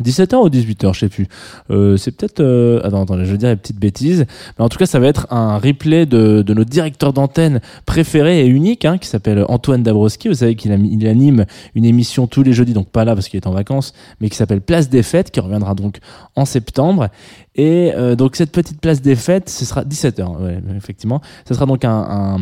17h 0.00 0.36
ou 0.36 0.48
18h, 0.48 0.94
je 0.94 1.00
sais 1.00 1.08
plus. 1.10 1.28
Euh, 1.70 1.98
c'est 1.98 2.12
peut-être... 2.12 2.40
Euh... 2.40 2.80
Attends, 2.82 3.02
attends, 3.02 3.22
je 3.22 3.30
vais 3.30 3.36
dire 3.36 3.50
une 3.50 3.58
petite 3.58 3.78
bêtise. 3.78 4.24
Mais 4.58 4.64
en 4.64 4.70
tout 4.70 4.78
cas, 4.78 4.86
ça 4.86 4.98
va 4.98 5.06
être 5.06 5.26
un 5.30 5.58
replay 5.58 6.06
de, 6.06 6.40
de 6.40 6.54
notre 6.54 6.70
directeur 6.70 7.12
d'antenne 7.12 7.60
préféré 7.84 8.40
et 8.40 8.46
unique, 8.46 8.86
hein, 8.86 8.96
qui 8.96 9.06
s'appelle 9.06 9.44
Antoine 9.48 9.82
Dabrowski. 9.82 10.28
Vous 10.28 10.34
savez 10.34 10.54
qu'il 10.54 10.72
il 10.72 11.06
anime 11.06 11.44
une 11.74 11.84
émission 11.84 12.26
tous 12.26 12.42
les 12.42 12.54
jeudis, 12.54 12.72
donc 12.72 12.88
pas 12.88 13.04
là 13.04 13.14
parce 13.14 13.28
qu'il 13.28 13.36
est 13.36 13.46
en 13.46 13.52
vacances, 13.52 13.92
mais 14.20 14.30
qui 14.30 14.36
s'appelle 14.36 14.62
Place 14.62 14.88
des 14.88 15.02
Fêtes, 15.02 15.30
qui 15.30 15.40
reviendra 15.40 15.74
donc 15.74 15.98
en 16.36 16.46
septembre. 16.46 17.08
Et 17.54 17.92
euh, 17.94 18.16
donc 18.16 18.36
cette 18.36 18.50
petite 18.50 18.80
Place 18.80 19.02
des 19.02 19.14
Fêtes, 19.14 19.50
ce 19.50 19.66
sera 19.66 19.84
17h, 19.84 20.42
ouais, 20.42 20.58
effectivement. 20.74 21.20
Ce 21.46 21.52
sera 21.52 21.66
donc 21.66 21.84
un, 21.84 21.90
un, 21.90 22.38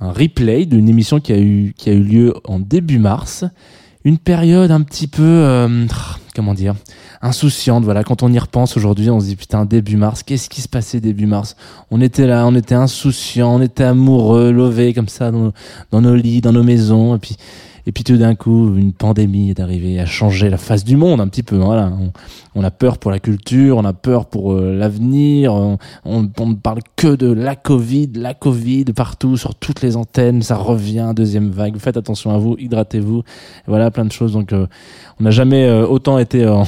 un 0.00 0.12
replay 0.12 0.66
d'une 0.66 0.88
émission 0.88 1.18
qui 1.18 1.32
a, 1.32 1.38
eu, 1.38 1.72
qui 1.76 1.88
a 1.88 1.94
eu 1.94 2.02
lieu 2.02 2.34
en 2.44 2.58
début 2.58 2.98
mars. 2.98 3.46
Une 4.04 4.18
période 4.18 4.70
un 4.70 4.82
petit 4.82 5.06
peu... 5.06 5.22
euh, 5.22 5.86
comment 6.34 6.54
dire 6.54 6.74
insouciante 7.20 7.84
voilà. 7.84 8.02
Quand 8.02 8.22
on 8.22 8.32
y 8.32 8.38
repense 8.38 8.76
aujourd'hui 8.76 9.10
on 9.10 9.20
se 9.20 9.26
dit 9.26 9.36
putain 9.36 9.64
début 9.64 9.96
mars 9.96 10.22
qu'est-ce 10.22 10.48
qui 10.48 10.60
se 10.60 10.68
passait 10.68 11.00
début 11.00 11.26
mars? 11.26 11.56
On 11.90 12.00
était 12.00 12.26
là 12.26 12.46
on 12.46 12.54
était 12.54 12.74
insouciant 12.74 13.54
on 13.54 13.60
était 13.62 13.84
amoureux 13.84 14.50
lovés 14.50 14.92
comme 14.94 15.08
ça 15.08 15.30
dans, 15.30 15.52
dans 15.90 16.00
nos 16.00 16.16
lits 16.16 16.40
dans 16.40 16.52
nos 16.52 16.64
maisons 16.64 17.14
et 17.14 17.18
puis 17.18 17.36
et 17.86 17.92
puis 17.92 18.04
tout 18.04 18.16
d'un 18.16 18.34
coup 18.34 18.76
une 18.76 18.92
pandémie 18.92 19.50
est 19.50 19.60
arrivée 19.60 19.98
à 20.00 20.06
changer 20.06 20.50
la 20.50 20.56
face 20.56 20.84
du 20.84 20.96
monde 20.96 21.20
un 21.20 21.28
petit 21.28 21.42
peu 21.42 21.56
voilà 21.56 21.92
on, 22.54 22.64
a 22.64 22.70
peur 22.70 22.98
pour 22.98 23.10
la 23.10 23.18
culture 23.18 23.76
on 23.76 23.84
a 23.84 23.92
peur 23.92 24.26
pour 24.26 24.52
euh, 24.52 24.76
l'avenir 24.76 25.54
on, 25.54 25.78
on 26.04 26.22
ne 26.22 26.54
parle 26.54 26.80
que 26.96 27.14
de 27.14 27.32
la 27.32 27.56
Covid 27.56 28.10
la 28.14 28.34
Covid 28.34 28.84
partout 28.84 29.36
sur 29.36 29.54
toutes 29.54 29.82
les 29.82 29.96
antennes 29.96 30.42
ça 30.42 30.56
revient 30.56 31.12
deuxième 31.14 31.50
vague 31.50 31.76
faites 31.78 31.96
attention 31.96 32.32
à 32.32 32.38
vous 32.38 32.56
hydratez-vous 32.58 33.22
voilà 33.66 33.90
plein 33.90 34.04
de 34.04 34.12
choses 34.12 34.32
donc 34.32 34.52
euh, 34.52 34.66
on 35.22 35.24
n'a 35.24 35.30
jamais 35.30 35.66
euh, 35.66 35.86
autant 35.86 36.18
été 36.18 36.46
en, 36.48 36.64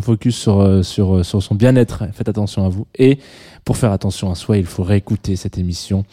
focus 0.00 0.36
sur, 0.36 0.60
euh, 0.60 0.82
euh, 0.98 1.22
sur 1.24 1.42
son 1.42 1.54
bien-être. 1.56 2.04
Faites 2.12 2.28
attention 2.28 2.64
à 2.64 2.68
vous. 2.68 2.86
Et 2.96 3.18
pour 3.64 3.76
faire 3.76 3.92
attention 3.92 4.30
à 4.30 4.34
soi, 4.34 4.58
il 4.58 4.66
faut 4.66 4.82
réécouter 4.82 5.36
cette 5.36 5.58
émission 5.58 6.04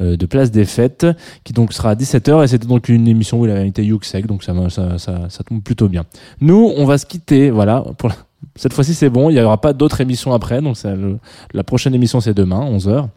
euh, 0.00 0.16
de 0.16 0.26
Place 0.26 0.50
des 0.50 0.64
Fêtes, 0.64 1.06
qui 1.44 1.52
donc 1.52 1.72
sera 1.72 1.90
à 1.90 1.94
17h. 1.94 2.44
Et 2.44 2.46
c'était 2.48 2.66
donc 2.66 2.88
une 2.88 3.08
émission 3.08 3.40
où 3.40 3.46
il 3.46 3.50
avait 3.50 3.68
été 3.68 3.84
Yuxek, 3.84 4.26
donc 4.26 4.42
ça, 4.42 4.54
ça, 4.68 5.44
tombe 5.46 5.62
plutôt 5.62 5.88
bien. 5.88 6.04
Nous, 6.40 6.72
on 6.76 6.84
va 6.86 6.98
se 6.98 7.06
quitter. 7.06 7.50
Voilà. 7.50 7.84
Cette 8.56 8.72
fois-ci, 8.72 8.94
c'est 8.94 9.10
bon. 9.10 9.30
Il 9.30 9.34
n'y 9.34 9.40
aura 9.40 9.60
pas 9.60 9.72
d'autres 9.72 10.00
émissions 10.00 10.32
après. 10.32 10.60
Donc 10.60 10.76
la 11.52 11.64
prochaine 11.64 11.94
émission, 11.94 12.20
c'est 12.20 12.34
demain, 12.34 12.60
11h. 12.70 13.08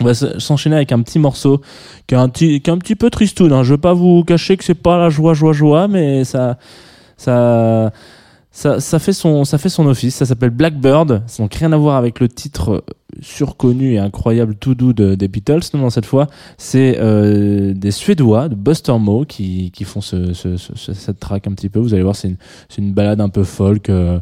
On 0.00 0.04
va 0.04 0.14
s'enchaîner 0.14 0.76
avec 0.76 0.92
un 0.92 1.02
petit 1.02 1.18
morceau 1.18 1.60
qui 2.06 2.14
est 2.14 2.18
un 2.18 2.28
petit, 2.28 2.94
peu 2.94 3.10
tristoun. 3.10 3.52
Hein. 3.52 3.64
Je 3.64 3.72
veux 3.72 3.80
pas 3.80 3.94
vous 3.94 4.22
cacher 4.22 4.56
que 4.56 4.64
c'est 4.64 4.74
pas 4.74 4.96
la 4.96 5.10
joie, 5.10 5.34
joie, 5.34 5.52
joie, 5.52 5.88
mais 5.88 6.22
ça, 6.24 6.56
ça, 8.58 8.80
ça 8.80 8.98
fait 8.98 9.12
son, 9.12 9.44
ça 9.44 9.56
fait 9.56 9.68
son 9.68 9.86
office. 9.86 10.16
Ça 10.16 10.26
s'appelle 10.26 10.50
Blackbird. 10.50 11.22
Ça 11.28 11.42
n'a 11.44 11.48
rien 11.52 11.72
à 11.72 11.76
voir 11.76 11.96
avec 11.96 12.18
le 12.18 12.28
titre 12.28 12.72
euh, 12.72 12.80
surconnu 13.20 13.94
et 13.94 13.98
incroyable 13.98 14.56
tout 14.56 14.74
doux 14.74 14.92
de, 14.92 15.14
des 15.14 15.28
Beatles. 15.28 15.60
Non, 15.74 15.80
non, 15.82 15.90
cette 15.90 16.06
fois, 16.06 16.26
c'est 16.56 16.96
euh, 16.98 17.72
des 17.72 17.92
Suédois 17.92 18.48
de 18.48 18.56
Buster 18.56 18.98
Mo 18.98 19.24
qui, 19.24 19.70
qui 19.70 19.84
font 19.84 20.00
ce, 20.00 20.32
ce, 20.32 20.56
ce- 20.56 20.74
ce- 20.74 20.92
cette 20.92 21.20
track 21.20 21.46
un 21.46 21.52
petit 21.52 21.68
peu. 21.68 21.78
Vous 21.78 21.94
allez 21.94 22.02
voir, 22.02 22.16
c'est 22.16 22.28
une, 22.28 22.36
une 22.78 22.92
balade 22.92 23.20
un 23.20 23.28
peu 23.28 23.44
folk. 23.44 23.90
euh, 23.90 24.18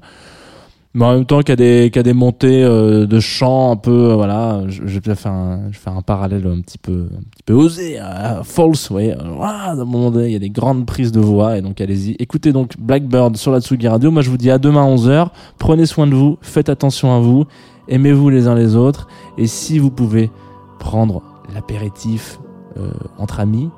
mais 0.97 1.05
en 1.05 1.13
même 1.13 1.27
temps 1.27 1.41
qu'il 1.41 1.51
y 1.51 1.53
a 1.53 1.57
des, 1.57 1.91
qu'il 1.91 1.97
y 1.97 2.01
a 2.01 2.03
des 2.03 2.15
montées 2.15 2.65
euh, 2.65 3.07
de 3.07 3.21
chant 3.21 3.71
un 3.71 3.77
peu, 3.77 4.13
euh, 4.13 4.15
voilà, 4.15 4.63
je, 4.67 4.99
vais 4.99 5.15
faire 5.15 5.31
un, 5.31 5.71
je 5.71 5.79
un 5.91 6.01
parallèle 6.01 6.47
un 6.47 6.63
petit 6.63 6.79
peu, 6.79 7.09
un 7.15 7.23
petit 7.31 7.43
peu 7.45 7.53
osé, 7.53 7.99
à 7.99 8.41
false, 8.45 8.89
vous 8.89 8.95
voyez, 8.95 9.13
à 9.13 9.75
moment 9.75 10.11
donné, 10.11 10.29
il 10.29 10.33
y 10.33 10.37
a 10.37 10.39
des 10.39 10.49
grandes 10.49 10.87
prises 10.87 11.13
de 11.13 11.21
voix, 11.21 11.59
et 11.59 11.61
donc 11.61 11.83
allez-y. 11.83 12.17
Écoutez 12.19 12.51
donc 12.51 12.79
Blackbird 12.79 13.37
sur 13.37 13.53
la 13.53 13.61
Tsugi 13.61 13.87
Radio. 13.87 14.11
Moi, 14.11 14.23
je 14.23 14.31
vous 14.31 14.39
dis 14.39 14.51
à 14.51 14.57
demain 14.57 14.87
11h. 14.87 15.29
Prenez 15.59 15.85
soin 15.85 16.07
de 16.07 16.15
vous, 16.15 16.39
faites 16.41 16.71
attention 16.71 17.15
à 17.15 17.21
vous, 17.21 17.45
aimez-vous 17.89 18.31
les 18.31 18.49
uns 18.49 18.55
les 18.55 18.75
autres, 18.75 19.07
et 19.37 19.47
si 19.47 19.79
vous 19.79 19.91
pouvez 19.91 20.31
prendre 20.79 21.23
l'apéritif 21.55 22.41
euh, 22.79 22.89
entre 23.19 23.41
amis, 23.41 23.69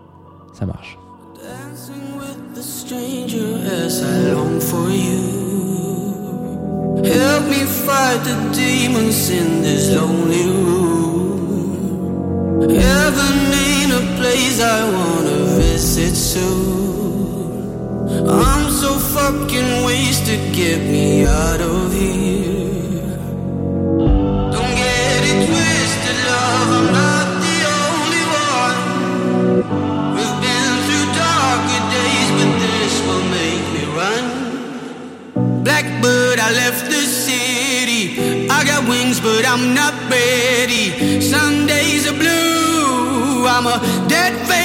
ça 0.52 0.66
marche. 0.66 0.96
Dancing 1.34 2.16
with 2.16 2.54
the 2.54 2.62
stranger 2.62 3.56
as 3.84 4.02
I 4.02 4.32
long 4.32 4.60
for 4.60 4.88
you. 4.88 5.27
Help 7.04 7.44
me 7.48 7.64
fight 7.64 8.24
the 8.24 8.34
demons 8.52 9.30
in 9.30 9.62
this 9.62 9.94
lonely 9.94 10.46
room. 10.46 11.48
Heaven 12.68 13.36
ain't 13.66 13.92
a 13.92 14.02
place 14.16 14.60
I 14.60 14.90
wanna 14.90 15.38
visit 15.62 16.16
soon. 16.16 17.48
I'm 18.28 18.70
so 18.70 18.94
fucking 19.14 19.84
wasted, 19.84 20.52
get 20.52 20.80
me 20.80 21.24
out 21.24 21.60
of 21.60 21.92
here. 21.92 22.57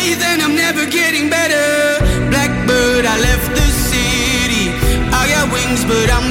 Faith, 0.03 0.23
I'm 0.43 0.55
never 0.55 0.85
getting 0.85 1.29
better. 1.29 1.65
Blackbird, 2.29 3.05
I 3.05 3.15
left 3.19 3.49
the 3.55 3.69
city. 3.91 4.65
I 5.19 5.23
got 5.33 5.45
wings, 5.53 5.83
but 5.85 6.07
I'm 6.11 6.22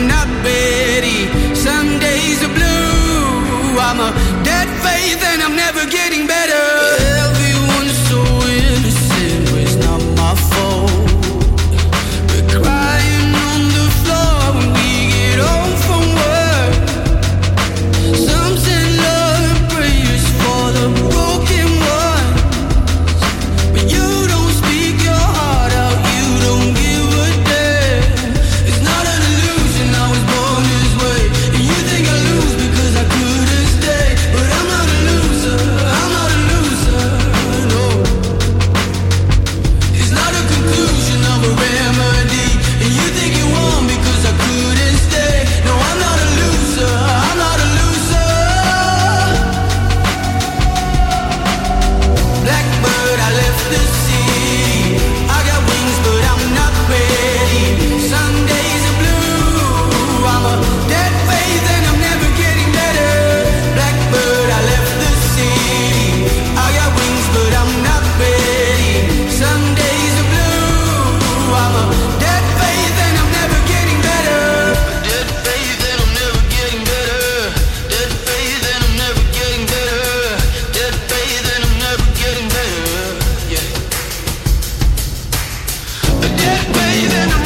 breathing 86.92 87.41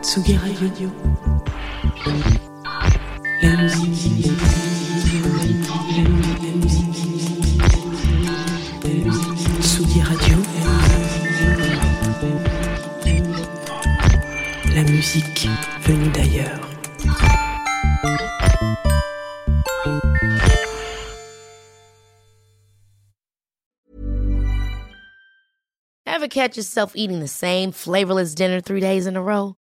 Tsugi 0.00 0.36
Radio. 0.38 0.90
La 14.74 14.82
musique. 14.84 15.48
Ever 26.06 26.26
catch 26.26 26.56
yourself 26.56 26.96
eating 26.96 27.20
the 27.20 27.28
same 27.28 27.70
flavorless 27.70 28.34
dinner 28.34 28.60
three 28.60 28.80
days 28.80 29.06
in 29.06 29.16
a 29.16 29.22
row? 29.22 29.54